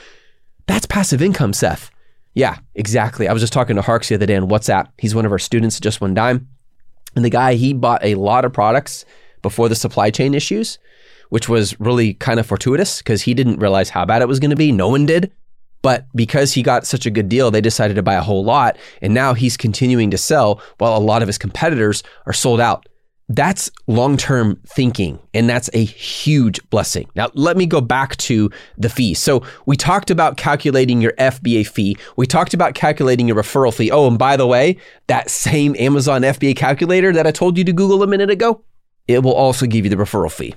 that's 0.68 0.86
passive 0.86 1.22
income, 1.22 1.54
Seth. 1.54 1.90
Yeah, 2.34 2.58
exactly. 2.75 3.28
I 3.28 3.34
was 3.34 3.42
just 3.42 3.54
talking 3.54 3.75
to 3.75 3.82
Harks 3.82 4.10
the 4.10 4.16
other 4.16 4.25
day 4.25 4.36
on 4.36 4.50
WhatsApp. 4.50 4.90
He's 4.98 5.16
one 5.16 5.25
of 5.25 5.32
our 5.32 5.40
students, 5.40 5.78
at 5.78 5.84
just 5.84 6.02
one 6.02 6.13
dime. 6.13 6.48
And 7.16 7.24
the 7.24 7.30
guy, 7.30 7.54
he 7.54 7.74
bought 7.74 8.04
a 8.04 8.16
lot 8.16 8.44
of 8.44 8.54
products 8.54 9.06
before 9.42 9.70
the 9.70 9.75
supply 9.75 10.10
chain 10.10 10.34
issues, 10.34 10.80
which 11.30 11.48
was 11.48 11.80
really 11.80 12.16
kind 12.16 12.40
of 12.40 12.46
fortuitous 12.46 13.00
because 13.00 13.22
he 13.22 13.34
didn't 13.34 13.60
realize 13.60 13.90
how 13.90 14.06
bad 14.06 14.22
it 14.22 14.28
was 14.28 14.40
going 14.40 14.50
to 14.50 14.56
be. 14.56 14.72
No 14.72 14.90
one 14.90 15.06
did. 15.06 15.32
But 15.84 16.08
because 16.16 16.54
he 16.54 16.63
got 16.63 16.88
such 16.88 17.06
a 17.06 17.12
good 17.12 17.30
deal, 17.30 17.52
they 17.52 17.62
decided 17.62 17.96
to 17.96 18.02
buy 18.02 18.16
a 18.16 18.24
whole 18.24 18.44
lot. 18.44 18.78
And 19.04 19.13
now 19.13 19.36
he's 19.36 19.56
continuing 19.56 20.10
to 20.10 20.18
sell 20.18 20.60
while 20.80 20.98
a 20.98 21.00
lot 21.00 21.22
of 21.22 21.28
his 21.28 21.38
competitors 21.38 22.02
are 22.25 22.34
sold 22.34 22.60
out. 22.60 22.88
That's 23.30 23.72
long 23.88 24.18
term 24.18 24.60
thinking, 24.68 25.18
and 25.34 25.50
that's 25.50 25.70
a 25.74 25.84
huge 25.84 26.60
blessing. 26.70 27.10
Now, 27.16 27.30
let 27.34 27.56
me 27.56 27.66
go 27.66 27.80
back 27.80 28.18
to 28.18 28.50
the 28.78 28.90
fee. 28.90 29.13
So, 29.13 29.44
we 29.66 29.78
talked 29.78 30.12
about 30.12 30.36
calculating 30.36 31.00
your 31.02 31.13
FBA 31.13 31.66
fee. 31.68 31.98
We 32.18 32.28
talked 32.28 32.54
about 32.54 32.75
calculating 32.75 33.28
your 33.28 33.38
referral 33.38 33.74
fee. 33.74 33.92
Oh, 33.92 34.08
and 34.08 34.20
by 34.20 34.36
the 34.36 34.46
way, 34.46 34.78
that 35.08 35.30
same 35.30 35.74
Amazon 35.80 36.22
FBA 36.24 36.58
calculator 36.58 37.13
that 37.13 37.25
I 37.25 37.32
told 37.32 37.58
you 37.58 37.63
to 37.63 37.74
Google 37.74 38.04
a 38.04 38.08
minute 38.08 38.30
ago, 38.30 38.62
it 39.08 39.24
will 39.24 39.34
also 39.34 39.66
give 39.66 39.86
you 39.86 39.90
the 39.90 39.96
referral 39.96 40.32
fee. 40.32 40.54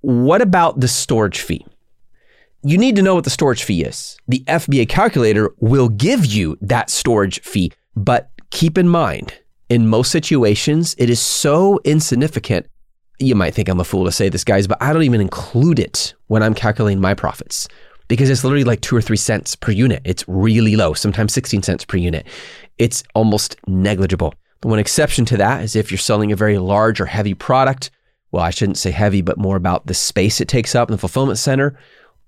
What 0.00 0.40
about 0.40 0.80
the 0.80 0.88
storage 0.88 1.40
fee? 1.40 1.66
You 2.68 2.76
need 2.76 2.96
to 2.96 3.02
know 3.02 3.14
what 3.14 3.24
the 3.24 3.30
storage 3.30 3.64
fee 3.64 3.82
is. 3.82 4.18
The 4.28 4.40
FBA 4.40 4.90
calculator 4.90 5.54
will 5.58 5.88
give 5.88 6.26
you 6.26 6.58
that 6.60 6.90
storage 6.90 7.40
fee, 7.40 7.72
but 7.96 8.30
keep 8.50 8.76
in 8.76 8.90
mind, 8.90 9.32
in 9.70 9.88
most 9.88 10.12
situations, 10.12 10.94
it 10.98 11.08
is 11.08 11.18
so 11.18 11.80
insignificant. 11.84 12.66
You 13.18 13.34
might 13.34 13.54
think 13.54 13.70
I'm 13.70 13.80
a 13.80 13.84
fool 13.84 14.04
to 14.04 14.12
say 14.12 14.28
this, 14.28 14.44
guys, 14.44 14.66
but 14.66 14.76
I 14.82 14.92
don't 14.92 15.04
even 15.04 15.22
include 15.22 15.78
it 15.78 16.12
when 16.26 16.42
I'm 16.42 16.52
calculating 16.52 17.00
my 17.00 17.14
profits 17.14 17.68
because 18.06 18.28
it's 18.28 18.44
literally 18.44 18.64
like 18.64 18.82
two 18.82 18.94
or 18.94 19.00
three 19.00 19.16
cents 19.16 19.56
per 19.56 19.72
unit. 19.72 20.02
It's 20.04 20.26
really 20.28 20.76
low, 20.76 20.92
sometimes 20.92 21.32
16 21.32 21.62
cents 21.62 21.86
per 21.86 21.96
unit. 21.96 22.26
It's 22.76 23.02
almost 23.14 23.56
negligible. 23.66 24.34
The 24.60 24.68
one 24.68 24.78
exception 24.78 25.24
to 25.26 25.38
that 25.38 25.62
is 25.62 25.74
if 25.74 25.90
you're 25.90 25.96
selling 25.96 26.32
a 26.32 26.36
very 26.36 26.58
large 26.58 27.00
or 27.00 27.06
heavy 27.06 27.32
product. 27.32 27.90
Well, 28.30 28.44
I 28.44 28.50
shouldn't 28.50 28.76
say 28.76 28.90
heavy, 28.90 29.22
but 29.22 29.38
more 29.38 29.56
about 29.56 29.86
the 29.86 29.94
space 29.94 30.42
it 30.42 30.48
takes 30.48 30.74
up 30.74 30.90
in 30.90 30.92
the 30.92 30.98
fulfillment 30.98 31.38
center 31.38 31.78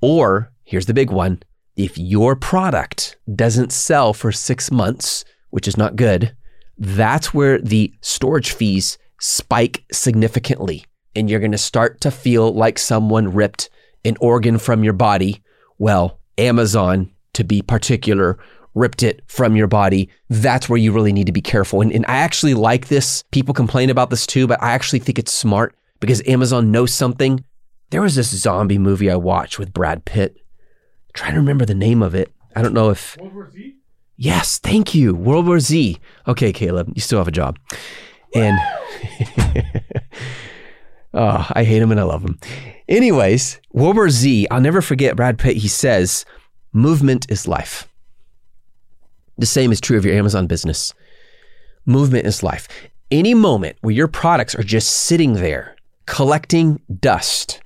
or 0.01 0.53
here's 0.65 0.87
the 0.87 0.95
big 0.95 1.11
one 1.11 1.43
if 1.77 1.97
your 1.97 2.37
product 2.37 3.17
doesn't 3.35 3.73
sell 3.73 4.13
for 4.13 4.33
six 4.33 4.71
months, 4.71 5.25
which 5.51 5.67
is 5.67 5.77
not 5.77 5.97
good, 5.97 6.35
that's 6.77 7.33
where 7.33 7.59
the 7.59 7.93
storage 8.01 8.53
fees 8.53 8.99
spike 9.19 9.85
significantly. 9.93 10.85
And 11.17 11.29
you're 11.29 11.41
going 11.41 11.53
to 11.53 11.59
start 11.59 12.01
to 12.03 12.11
feel 12.11 12.53
like 12.53 12.79
someone 12.79 13.33
ripped 13.33 13.71
an 14.05 14.17
organ 14.21 14.59
from 14.59 14.85
your 14.85 14.93
body. 14.93 15.43
Well, 15.79 16.21
Amazon, 16.39 17.11
to 17.35 17.45
be 17.45 17.63
particular, 17.63 18.39
ripped 18.75 19.03
it 19.03 19.23
from 19.27 19.57
your 19.57 19.67
body. 19.67 20.09
That's 20.29 20.69
where 20.69 20.79
you 20.79 20.93
really 20.93 21.13
need 21.13 21.27
to 21.27 21.33
be 21.33 21.41
careful. 21.41 21.81
And, 21.81 21.93
and 21.93 22.05
I 22.07 22.17
actually 22.17 22.55
like 22.55 22.89
this. 22.89 23.25
People 23.31 23.55
complain 23.55 23.91
about 23.91 24.11
this 24.11 24.27
too, 24.27 24.47
but 24.47 24.63
I 24.63 24.73
actually 24.73 25.01
think 25.01 25.19
it's 25.19 25.33
smart 25.33 25.75
because 25.99 26.23
Amazon 26.27 26.71
knows 26.71 26.95
something 26.95 27.45
there 27.91 28.03
was 28.03 28.15
this 28.15 28.31
zombie 28.31 28.79
movie 28.79 29.11
I 29.11 29.17
watched 29.17 29.59
with 29.59 29.73
Brad 29.73 30.05
Pitt. 30.05 30.37
I'm 30.37 31.13
trying 31.15 31.35
to 31.35 31.41
remember 31.41 31.65
the 31.65 31.75
name 31.75 32.03
of 32.03 32.15
it. 32.15 32.33
I 32.57 32.63
don't 32.63 32.75
know 32.75 32.91
if 32.91 33.17
World 33.19 33.35
War 33.35 33.51
Z. 33.51 33.77
Yes, 34.17 34.59
thank 34.59 34.95
you. 34.95 35.15
World 35.15 35.47
War 35.47 35.61
Z. 35.61 35.99
Okay, 36.29 36.53
Caleb, 36.53 36.93
you 36.95 37.01
still 37.01 37.19
have 37.19 37.29
a 37.29 37.33
job. 37.33 37.59
And 38.35 38.59
oh, 41.15 41.47
I 41.53 41.65
hate 41.65 41.83
him 41.83 41.91
and 41.91 42.01
I 42.01 42.05
love 42.05 42.23
him. 42.23 42.39
Anyways, 42.89 43.61
World 43.73 43.97
War 43.97 44.11
Z, 44.11 44.47
I'll 44.51 44.61
never 44.61 44.83
forget 44.83 45.17
Brad 45.17 45.39
Pitt. 45.39 45.57
He 45.57 45.69
says, 45.69 46.25
movement 46.73 47.31
is 47.31 47.49
life. 47.49 47.89
The 49.39 49.47
same 49.47 49.73
is 49.73 49.81
true 49.81 49.97
of 49.97 50.05
your 50.05 50.15
Amazon 50.15 50.47
business. 50.47 50.93
Movement 51.87 52.27
is 52.27 52.43
life. 52.43 52.69
Any 53.11 53.33
moment 53.33 53.77
where 53.81 53.95
your 53.95 54.07
products 54.07 54.55
are 54.55 54.63
just 54.63 54.91
sitting 54.93 55.35
there 55.35 55.75
collecting 56.07 56.81
dust, 57.01 57.61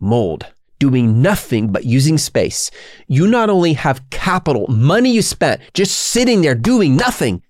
mold, 0.00 0.46
doing 0.78 1.22
nothing 1.22 1.70
but 1.70 1.84
using 1.84 2.18
space, 2.18 2.70
you 3.06 3.26
not 3.26 3.50
only 3.50 3.74
have 3.74 4.08
capital, 4.10 4.66
money 4.68 5.10
you 5.10 5.22
spent 5.22 5.60
just 5.74 5.94
sitting 5.96 6.42
there 6.42 6.54
doing 6.54 6.96
nothing, 6.96 7.42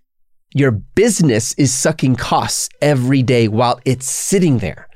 your 0.53 0.73
business 0.73 1.55
is 1.55 1.73
sucking 1.73 2.17
costs 2.17 2.69
every 2.83 3.23
day 3.23 3.49
while 3.49 3.81
it's 3.85 4.11
sitting 4.11 4.59
there. 4.59 4.89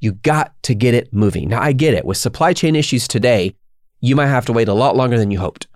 You 0.00 0.12
got 0.12 0.60
to 0.64 0.74
get 0.74 0.94
it 0.94 1.12
moving. 1.12 1.50
Now, 1.50 1.62
I 1.62 1.72
get 1.72 1.94
it. 1.94 2.04
With 2.04 2.16
supply 2.16 2.54
chain 2.54 2.74
issues 2.74 3.06
today, 3.06 3.54
you 4.00 4.16
might 4.16 4.26
have 4.26 4.46
to 4.46 4.52
wait 4.52 4.68
a 4.68 4.74
lot 4.74 4.96
longer 4.96 5.18
than 5.18 5.30
you 5.30 5.38
hoped, 5.38 5.68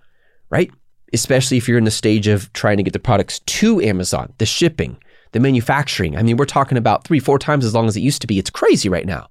right? 0.49 0.69
Especially 1.13 1.55
if 1.55 1.67
you're 1.67 1.77
in 1.77 1.85
the 1.85 1.91
stage 1.91 2.27
of 2.27 2.51
trying 2.51 2.77
to 2.77 2.83
get 2.83 2.93
the 2.93 2.99
products 2.99 3.39
to 3.39 3.79
Amazon, 3.79 4.33
the 4.39 4.45
shipping, 4.45 4.97
the 5.31 5.39
manufacturing. 5.39 6.17
I 6.17 6.23
mean, 6.23 6.35
we're 6.35 6.45
talking 6.45 6.77
about 6.77 7.05
three, 7.05 7.19
four 7.19 7.39
times 7.39 7.63
as 7.63 7.73
long 7.73 7.87
as 7.87 7.95
it 7.95 8.01
used 8.01 8.21
to 8.21 8.27
be. 8.27 8.39
It's 8.39 8.49
crazy 8.49 8.89
right 8.89 9.05
now. 9.05 9.29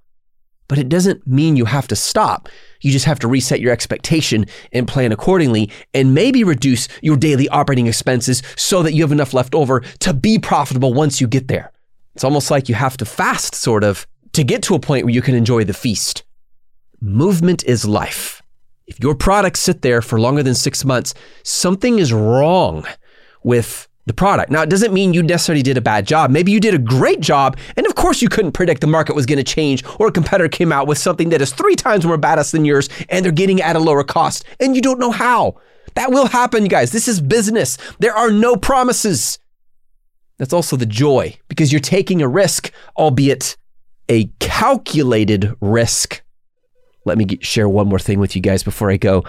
But 0.68 0.79
it 0.79 0.88
doesn't 0.88 1.26
mean 1.26 1.57
you 1.57 1.64
have 1.64 1.87
to 1.88 1.96
stop. 1.96 2.48
You 2.81 2.90
just 2.90 3.05
have 3.05 3.18
to 3.20 3.29
reset 3.29 3.61
your 3.61 3.72
expectation 3.72 4.46
and 4.72 4.88
plan 4.88 5.12
accordingly 5.12 5.70
and 5.94 6.14
maybe 6.14 6.44
reduce 6.44 6.88
your 7.02 7.16
daily 7.16 7.48
operating 7.48 7.87
expenses 7.87 8.42
so 8.57 8.83
that 8.83 8.92
you 8.92 9.02
have 9.02 9.12
enough 9.12 9.35
left 9.35 9.55
over 9.55 9.81
to 10.00 10.12
be 10.12 10.38
profitable 10.38 10.92
once 10.92 11.20
you 11.20 11.29
get 11.29 11.48
there. 11.48 11.72
It's 12.14 12.24
almost 12.24 12.50
like 12.50 12.68
you 12.68 12.74
have 12.74 12.96
to 12.96 13.05
fast, 13.05 13.55
sort 13.55 13.85
of, 13.85 14.07
to 14.33 14.42
get 14.42 14.62
to 14.64 14.74
a 14.74 14.81
point 14.81 15.05
where 15.05 15.14
you 15.14 15.22
can 15.22 15.35
enjoy 15.35 15.64
the 15.64 15.74
feast. 15.74 16.24
Movement 17.00 17.64
is 17.64 17.85
life. 17.85 18.42
If 18.87 19.00
your 19.00 19.14
products 19.14 19.61
sit 19.61 19.83
there 19.83 20.00
for 20.00 20.18
longer 20.18 20.42
than 20.42 20.55
six 20.55 20.85
months, 20.85 21.14
something 21.42 21.98
is 21.98 22.12
wrong 22.12 22.87
with 23.42 23.88
the 24.07 24.14
product. 24.14 24.51
Now, 24.51 24.62
it 24.62 24.71
doesn't 24.71 24.92
mean 24.92 25.12
you 25.12 25.23
necessarily 25.23 25.62
did 25.62 25.77
a 25.77 25.81
bad 25.81 26.07
job. 26.07 26.31
Maybe 26.31 26.53
you 26.53 26.61
did 26.61 26.75
a 26.75 26.79
great 26.79 27.21
job, 27.21 27.57
and 27.77 27.87
of 27.87 27.97
course, 27.97 28.23
you 28.23 28.29
couldn't 28.29 28.53
predict 28.53 28.81
the 28.81 28.87
market 28.87 29.16
was 29.16 29.27
going 29.27 29.38
to 29.38 29.45
change, 29.45 29.85
or 29.99 30.09
a 30.09 30.12
competitor 30.12 30.49
came 30.49 30.73
out 30.73 30.87
with 30.87 30.99
something 30.99 31.29
that 31.31 31.42
is 31.42 31.53
three 31.53 31.75
times 31.75 32.07
more 32.07 32.16
badass 32.16 32.53
than 32.53 32.64
yours, 32.64 32.88
and 33.09 33.25
they're 33.25 33.33
getting 33.33 33.61
at 33.61 33.77
a 33.77 33.81
lower 33.81 34.05
cost, 34.05 34.45
and 34.61 34.75
you 34.75 34.83
don't 34.83 35.01
know 35.01 35.11
how. 35.11 35.57
That 35.95 36.11
will 36.11 36.27
happen, 36.27 36.62
you 36.62 36.69
guys. 36.69 36.92
This 36.92 37.09
is 37.09 37.21
business. 37.21 37.79
There 37.99 38.14
are 38.14 38.31
no 38.31 38.57
promises. 38.57 39.38
That's 40.38 40.53
also 40.53 40.77
the 40.77 40.87
joy, 40.87 41.37
because 41.49 41.73
you're 41.73 41.81
taking 41.81 42.23
a 42.23 42.29
risk, 42.29 42.73
albeit 42.97 43.57
a 44.09 44.27
calculated 44.38 45.53
risk. 45.61 46.23
Let 47.05 47.19
me 47.19 47.25
get, 47.25 47.45
share 47.45 47.69
one 47.69 47.88
more 47.88 47.99
thing 47.99 48.21
with 48.21 48.37
you 48.37 48.42
guys 48.42 48.62
before 48.62 48.90
I 48.90 48.99
go. 48.99 49.25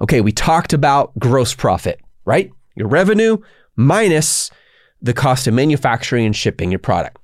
Okay, 0.00 0.20
we 0.20 0.32
talked 0.32 0.72
about 0.72 1.18
gross 1.18 1.54
profit, 1.54 2.00
right? 2.24 2.52
your 2.78 2.88
revenue 2.88 3.38
minus 3.78 4.50
the 5.00 5.14
cost 5.14 5.46
of 5.46 5.54
manufacturing 5.54 6.26
and 6.26 6.36
shipping 6.36 6.70
your 6.70 6.80
product. 6.80 7.18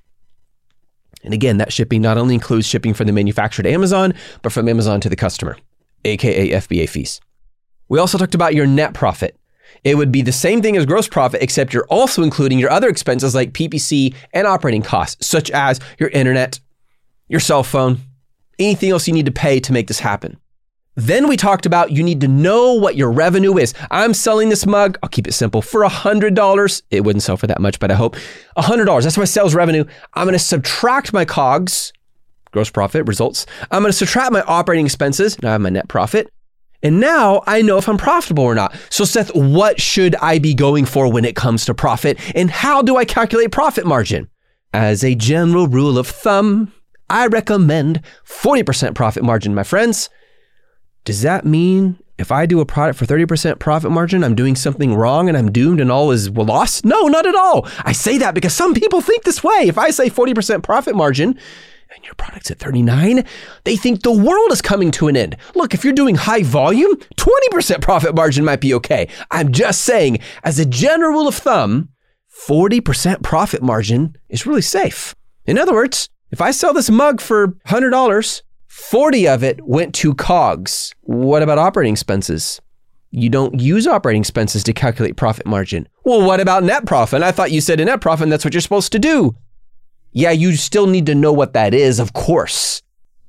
And 1.23 1.33
again, 1.33 1.57
that 1.57 1.73
shipping 1.73 2.01
not 2.01 2.17
only 2.17 2.33
includes 2.33 2.65
shipping 2.65 2.93
from 2.93 3.07
the 3.07 3.13
manufacturer 3.13 3.63
to 3.63 3.71
Amazon, 3.71 4.13
but 4.41 4.51
from 4.51 4.69
Amazon 4.69 5.01
to 5.01 5.09
the 5.09 5.15
customer, 5.15 5.57
aka 6.05 6.51
FBA 6.51 6.87
fees. 6.87 7.19
We 7.89 7.99
also 7.99 8.17
talked 8.17 8.35
about 8.35 8.55
your 8.55 8.65
net 8.65 8.93
profit. 8.93 9.37
It 9.83 9.95
would 9.95 10.11
be 10.11 10.21
the 10.21 10.31
same 10.31 10.61
thing 10.61 10.77
as 10.77 10.85
gross 10.85 11.07
profit, 11.07 11.43
except 11.43 11.73
you're 11.73 11.87
also 11.87 12.23
including 12.23 12.57
your 12.57 12.71
other 12.71 12.87
expenses 12.87 13.35
like 13.35 13.53
PPC 13.53 14.15
and 14.33 14.47
operating 14.47 14.81
costs, 14.81 15.27
such 15.27 15.51
as 15.51 15.79
your 15.99 16.09
internet, 16.09 16.59
your 17.27 17.39
cell 17.39 17.63
phone, 17.63 17.99
anything 18.57 18.91
else 18.91 19.07
you 19.07 19.13
need 19.13 19.25
to 19.25 19.31
pay 19.31 19.59
to 19.59 19.73
make 19.73 19.87
this 19.87 19.99
happen. 19.99 20.39
Then 20.95 21.27
we 21.27 21.35
talked 21.35 21.65
about 21.65 21.91
you 21.91 22.03
need 22.03 22.21
to 22.21 22.27
know 22.27 22.73
what 22.73 22.95
your 22.95 23.11
revenue 23.11 23.57
is. 23.57 23.73
I'm 23.91 24.13
selling 24.13 24.49
this 24.49 24.65
mug, 24.65 24.97
I'll 25.03 25.09
keep 25.09 25.27
it 25.27 25.33
simple, 25.33 25.61
for 25.61 25.83
$100. 25.83 26.81
It 26.89 27.03
wouldn't 27.03 27.23
sell 27.23 27.37
for 27.37 27.47
that 27.47 27.61
much, 27.61 27.79
but 27.79 27.91
I 27.91 27.95
hope. 27.95 28.15
$100, 28.57 29.03
that's 29.03 29.17
my 29.17 29.25
sales 29.25 29.53
revenue. 29.53 29.83
I'm 30.13 30.25
gonna 30.25 30.39
subtract 30.39 31.11
my 31.11 31.25
COGS, 31.25 31.91
gross 32.51 32.69
profit 32.69 33.05
results. 33.07 33.45
I'm 33.71 33.81
gonna 33.81 33.93
subtract 33.93 34.31
my 34.31 34.41
operating 34.43 34.85
expenses, 34.85 35.41
now 35.41 35.49
I 35.49 35.51
have 35.53 35.61
my 35.61 35.69
net 35.69 35.89
profit. 35.89 36.31
And 36.81 36.99
now 36.99 37.41
I 37.47 37.61
know 37.61 37.77
if 37.77 37.89
I'm 37.89 37.97
profitable 37.97 38.43
or 38.43 38.53
not. 38.53 38.75
So, 38.89 39.05
Seth, 39.05 39.33
what 39.35 39.81
should 39.81 40.15
I 40.17 40.37
be 40.37 40.53
going 40.53 40.85
for 40.85 41.11
when 41.11 41.25
it 41.25 41.35
comes 41.35 41.65
to 41.65 41.73
profit? 41.73 42.19
And 42.35 42.51
how 42.51 42.81
do 42.83 42.95
I 42.95 43.05
calculate 43.05 43.51
profit 43.51 43.85
margin? 43.85 44.29
As 44.71 45.03
a 45.03 45.15
general 45.15 45.67
rule 45.67 45.97
of 45.97 46.05
thumb, 46.05 46.71
I 47.09 47.27
recommend 47.27 48.01
40% 48.23 48.93
profit 48.93 49.23
margin, 49.23 49.55
my 49.55 49.63
friends. 49.63 50.09
Does 51.05 51.21
that 51.21 51.45
mean 51.45 51.99
if 52.17 52.31
I 52.31 52.45
do 52.45 52.59
a 52.59 52.65
product 52.65 52.97
for 52.97 53.05
30% 53.05 53.59
profit 53.59 53.91
margin, 53.91 54.23
I'm 54.23 54.35
doing 54.35 54.55
something 54.55 54.95
wrong 54.95 55.29
and 55.29 55.37
I'm 55.37 55.51
doomed 55.51 55.79
and 55.79 55.91
all 55.91 56.11
is 56.11 56.29
lost? 56.29 56.83
No, 56.83 57.07
not 57.07 57.25
at 57.25 57.35
all. 57.35 57.67
I 57.83 57.91
say 57.91 58.17
that 58.17 58.33
because 58.33 58.53
some 58.53 58.73
people 58.73 59.01
think 59.01 59.23
this 59.23 59.43
way. 59.43 59.65
If 59.67 59.77
I 59.77 59.91
say 59.91 60.09
40% 60.09 60.63
profit 60.63 60.95
margin, 60.95 61.39
and 61.95 62.03
your 62.03 62.15
product's 62.15 62.51
at 62.51 62.59
39, 62.59 63.23
they 63.63 63.75
think 63.77 64.01
the 64.01 64.11
world 64.11 64.51
is 64.51 64.61
coming 64.61 64.91
to 64.91 65.07
an 65.07 65.15
end. 65.15 65.37
Look, 65.53 65.73
if 65.73 65.83
you're 65.83 65.93
doing 65.93 66.15
high 66.15 66.43
volume, 66.43 66.95
20% 67.15 67.81
profit 67.81 68.15
margin 68.15 68.43
might 68.43 68.59
be 68.59 68.73
okay. 68.73 69.07
I'm 69.31 69.51
just 69.51 69.81
saying, 69.81 70.19
as 70.43 70.59
a 70.59 70.65
general 70.65 71.11
rule 71.11 71.27
of 71.27 71.35
thumb, 71.35 71.89
40% 72.47 73.23
profit 73.23 73.61
margin 73.61 74.15
is 74.27 74.45
really 74.45 74.61
safe. 74.61 75.15
In 75.45 75.57
other 75.57 75.73
words, 75.73 76.09
if 76.31 76.41
I 76.41 76.51
sell 76.51 76.73
this 76.73 76.89
mug 76.89 77.21
for 77.21 77.49
$100, 77.67 78.41
40 78.75 79.29
of 79.29 79.41
it 79.41 79.65
went 79.65 79.95
to 79.95 80.13
COGS. 80.13 80.93
What 81.03 81.41
about 81.41 81.57
operating 81.57 81.93
expenses? 81.93 82.59
You 83.09 83.29
don't 83.29 83.57
use 83.57 83.87
operating 83.87 84.21
expenses 84.21 84.65
to 84.65 84.73
calculate 84.73 85.15
profit 85.15 85.45
margin. 85.45 85.87
Well, 86.03 86.27
what 86.27 86.41
about 86.41 86.65
net 86.65 86.85
profit? 86.85 87.23
I 87.23 87.31
thought 87.31 87.53
you 87.53 87.61
said 87.61 87.79
in 87.79 87.85
net 87.85 88.01
profit, 88.01 88.23
and 88.23 88.31
that's 88.33 88.43
what 88.43 88.53
you're 88.53 88.59
supposed 88.59 88.91
to 88.91 88.99
do. 88.99 89.33
Yeah, 90.11 90.31
you 90.31 90.57
still 90.57 90.87
need 90.87 91.05
to 91.05 91.15
know 91.15 91.31
what 91.31 91.53
that 91.53 91.73
is, 91.73 91.99
of 91.99 92.11
course. 92.11 92.81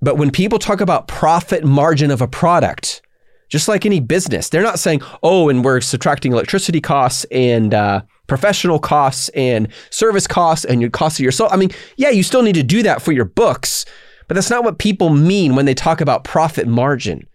But 0.02 0.18
when 0.18 0.32
people 0.32 0.58
talk 0.58 0.80
about 0.80 1.06
profit 1.06 1.62
margin 1.62 2.10
of 2.10 2.20
a 2.20 2.26
product, 2.26 3.00
just 3.48 3.68
like 3.68 3.86
any 3.86 4.00
business, 4.00 4.48
they're 4.48 4.62
not 4.62 4.80
saying, 4.80 5.00
oh, 5.22 5.48
and 5.48 5.64
we're 5.64 5.80
subtracting 5.80 6.32
electricity 6.32 6.80
costs 6.80 7.24
and 7.30 7.72
uh, 7.72 8.02
professional 8.26 8.80
costs 8.80 9.28
and 9.28 9.68
service 9.90 10.26
costs 10.26 10.64
and 10.64 10.80
your 10.80 10.90
cost 10.90 11.20
of 11.20 11.22
your 11.22 11.30
soul. 11.30 11.48
I 11.52 11.56
mean, 11.56 11.70
yeah, 11.96 12.10
you 12.10 12.24
still 12.24 12.42
need 12.42 12.56
to 12.56 12.64
do 12.64 12.82
that 12.82 13.00
for 13.00 13.12
your 13.12 13.24
books, 13.24 13.84
but 14.28 14.34
that's 14.34 14.50
not 14.50 14.64
what 14.64 14.78
people 14.78 15.10
mean 15.10 15.54
when 15.54 15.66
they 15.66 15.74
talk 15.74 16.00
about 16.00 16.24
profit 16.24 16.66
margin. 16.66 17.26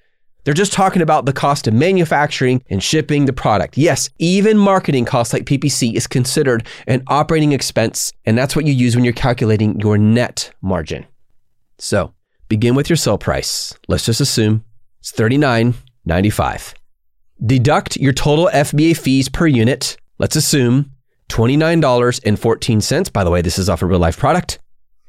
They're 0.43 0.53
just 0.53 0.73
talking 0.73 1.03
about 1.03 1.25
the 1.25 1.33
cost 1.33 1.67
of 1.67 1.73
manufacturing 1.73 2.63
and 2.69 2.81
shipping 2.81 3.25
the 3.25 3.33
product. 3.33 3.77
Yes, 3.77 4.09
even 4.17 4.57
marketing 4.57 5.05
costs 5.05 5.33
like 5.33 5.45
PPC 5.45 5.93
is 5.93 6.07
considered 6.07 6.65
an 6.87 7.03
operating 7.07 7.51
expense, 7.51 8.11
and 8.25 8.37
that's 8.37 8.55
what 8.55 8.65
you 8.65 8.73
use 8.73 8.95
when 8.95 9.05
you're 9.05 9.13
calculating 9.13 9.79
your 9.79 9.99
net 9.99 10.51
margin. 10.61 11.05
So, 11.77 12.13
begin 12.49 12.73
with 12.73 12.89
your 12.89 12.97
sell 12.97 13.19
price. 13.19 13.75
Let's 13.87 14.05
just 14.05 14.19
assume 14.19 14.63
it's 14.99 15.11
$39.95. 15.11 16.73
Deduct 17.45 17.97
your 17.97 18.13
total 18.13 18.49
FBA 18.51 18.97
fees 18.97 19.29
per 19.29 19.45
unit. 19.47 19.97
Let's 20.17 20.35
assume 20.35 20.91
$29.14. 21.29 23.13
By 23.13 23.23
the 23.23 23.31
way, 23.31 23.41
this 23.41 23.59
is 23.59 23.69
off 23.69 23.81
a 23.81 23.85
real 23.85 23.99
life 23.99 24.17
product. 24.17 24.59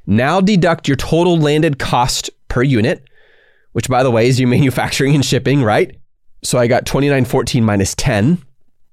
Now 0.07 0.41
deduct 0.41 0.89
your 0.89 0.97
total 0.97 1.39
landed 1.39 1.79
cost 1.79 2.31
per 2.49 2.63
unit, 2.63 3.05
which 3.73 3.89
by 3.89 4.03
the 4.03 4.11
way 4.11 4.29
is 4.29 4.41
your 4.41 4.49
manufacturing 4.57 5.15
and 5.15 5.25
shipping, 5.25 5.63
right? 5.63 5.97
So 6.43 6.59
I 6.59 6.67
got 6.67 6.85
29.14 6.85 7.63
minus 7.63 7.95
10. 7.95 8.43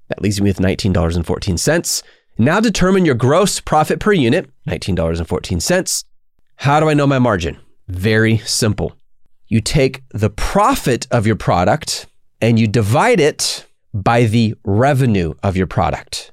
That 0.08 0.22
leaves 0.22 0.40
me 0.40 0.50
with 0.50 0.58
$19.14. 0.58 2.02
Now 2.38 2.60
determine 2.60 3.04
your 3.04 3.14
gross 3.14 3.60
profit 3.60 4.00
per 4.00 4.12
unit, 4.12 4.48
$19.14. 4.66 6.04
How 6.56 6.80
do 6.80 6.88
I 6.88 6.94
know 6.94 7.06
my 7.06 7.18
margin? 7.18 7.58
Very 7.88 8.38
simple. 8.38 8.94
You 9.48 9.60
take 9.60 10.02
the 10.10 10.30
profit 10.30 11.06
of 11.10 11.26
your 11.26 11.36
product 11.36 12.06
and 12.40 12.58
you 12.58 12.66
divide 12.66 13.20
it 13.20 13.66
by 13.92 14.24
the 14.24 14.54
revenue 14.64 15.34
of 15.42 15.56
your 15.56 15.66
product. 15.66 16.32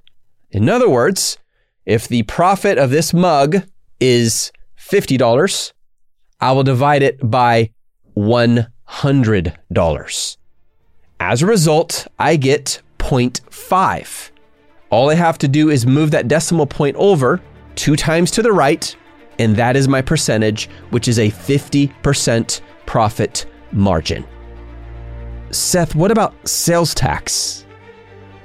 In 0.52 0.70
other 0.70 0.90
words, 0.90 1.38
if 1.86 2.08
the 2.08 2.24
profit 2.24 2.78
of 2.78 2.90
this 2.90 3.14
mug 3.14 3.64
is 4.00 4.52
$50, 4.88 5.74
I 6.40 6.52
will 6.52 6.64
divide 6.64 7.04
it 7.04 7.30
by 7.30 7.72
$100. 8.16 10.38
As 11.20 11.42
a 11.42 11.46
result, 11.46 12.08
I 12.20 12.36
get 12.36 12.82
0.5. 13.00 14.32
All 14.90 15.10
I 15.10 15.16
have 15.16 15.38
to 15.40 15.48
do 15.48 15.70
is 15.70 15.86
move 15.86 16.12
that 16.12 16.28
decimal 16.28 16.66
point 16.66 16.96
over 16.96 17.42
two 17.76 17.96
times 17.96 18.32
to 18.32 18.42
the 18.42 18.54
right, 18.54 18.96
and 19.40 19.56
that 19.56 19.76
is 19.76 19.88
my 19.88 20.02
percentage, 20.02 20.70
which 20.92 21.08
is 21.08 21.20
a 21.20 21.30
50% 21.30 22.62
profit 22.86 23.46
margin. 23.72 24.26
Seth, 25.52 25.96
what 25.96 26.12
about 26.12 26.34
sales 26.48 26.94
tax? 26.94 27.66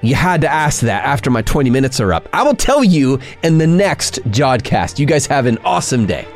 You 0.02 0.16
had 0.16 0.40
to 0.40 0.48
ask 0.48 0.80
that 0.80 1.04
after 1.04 1.30
my 1.30 1.42
20 1.42 1.70
minutes 1.70 2.00
are 2.00 2.12
up. 2.12 2.28
I 2.32 2.42
will 2.42 2.56
tell 2.56 2.82
you 2.82 3.20
in 3.44 3.58
the 3.58 3.68
next 3.68 4.16
Jodcast. 4.24 4.98
You 4.98 5.06
guys 5.06 5.26
have 5.26 5.46
an 5.46 5.58
awesome 5.58 6.06
day. 6.06 6.26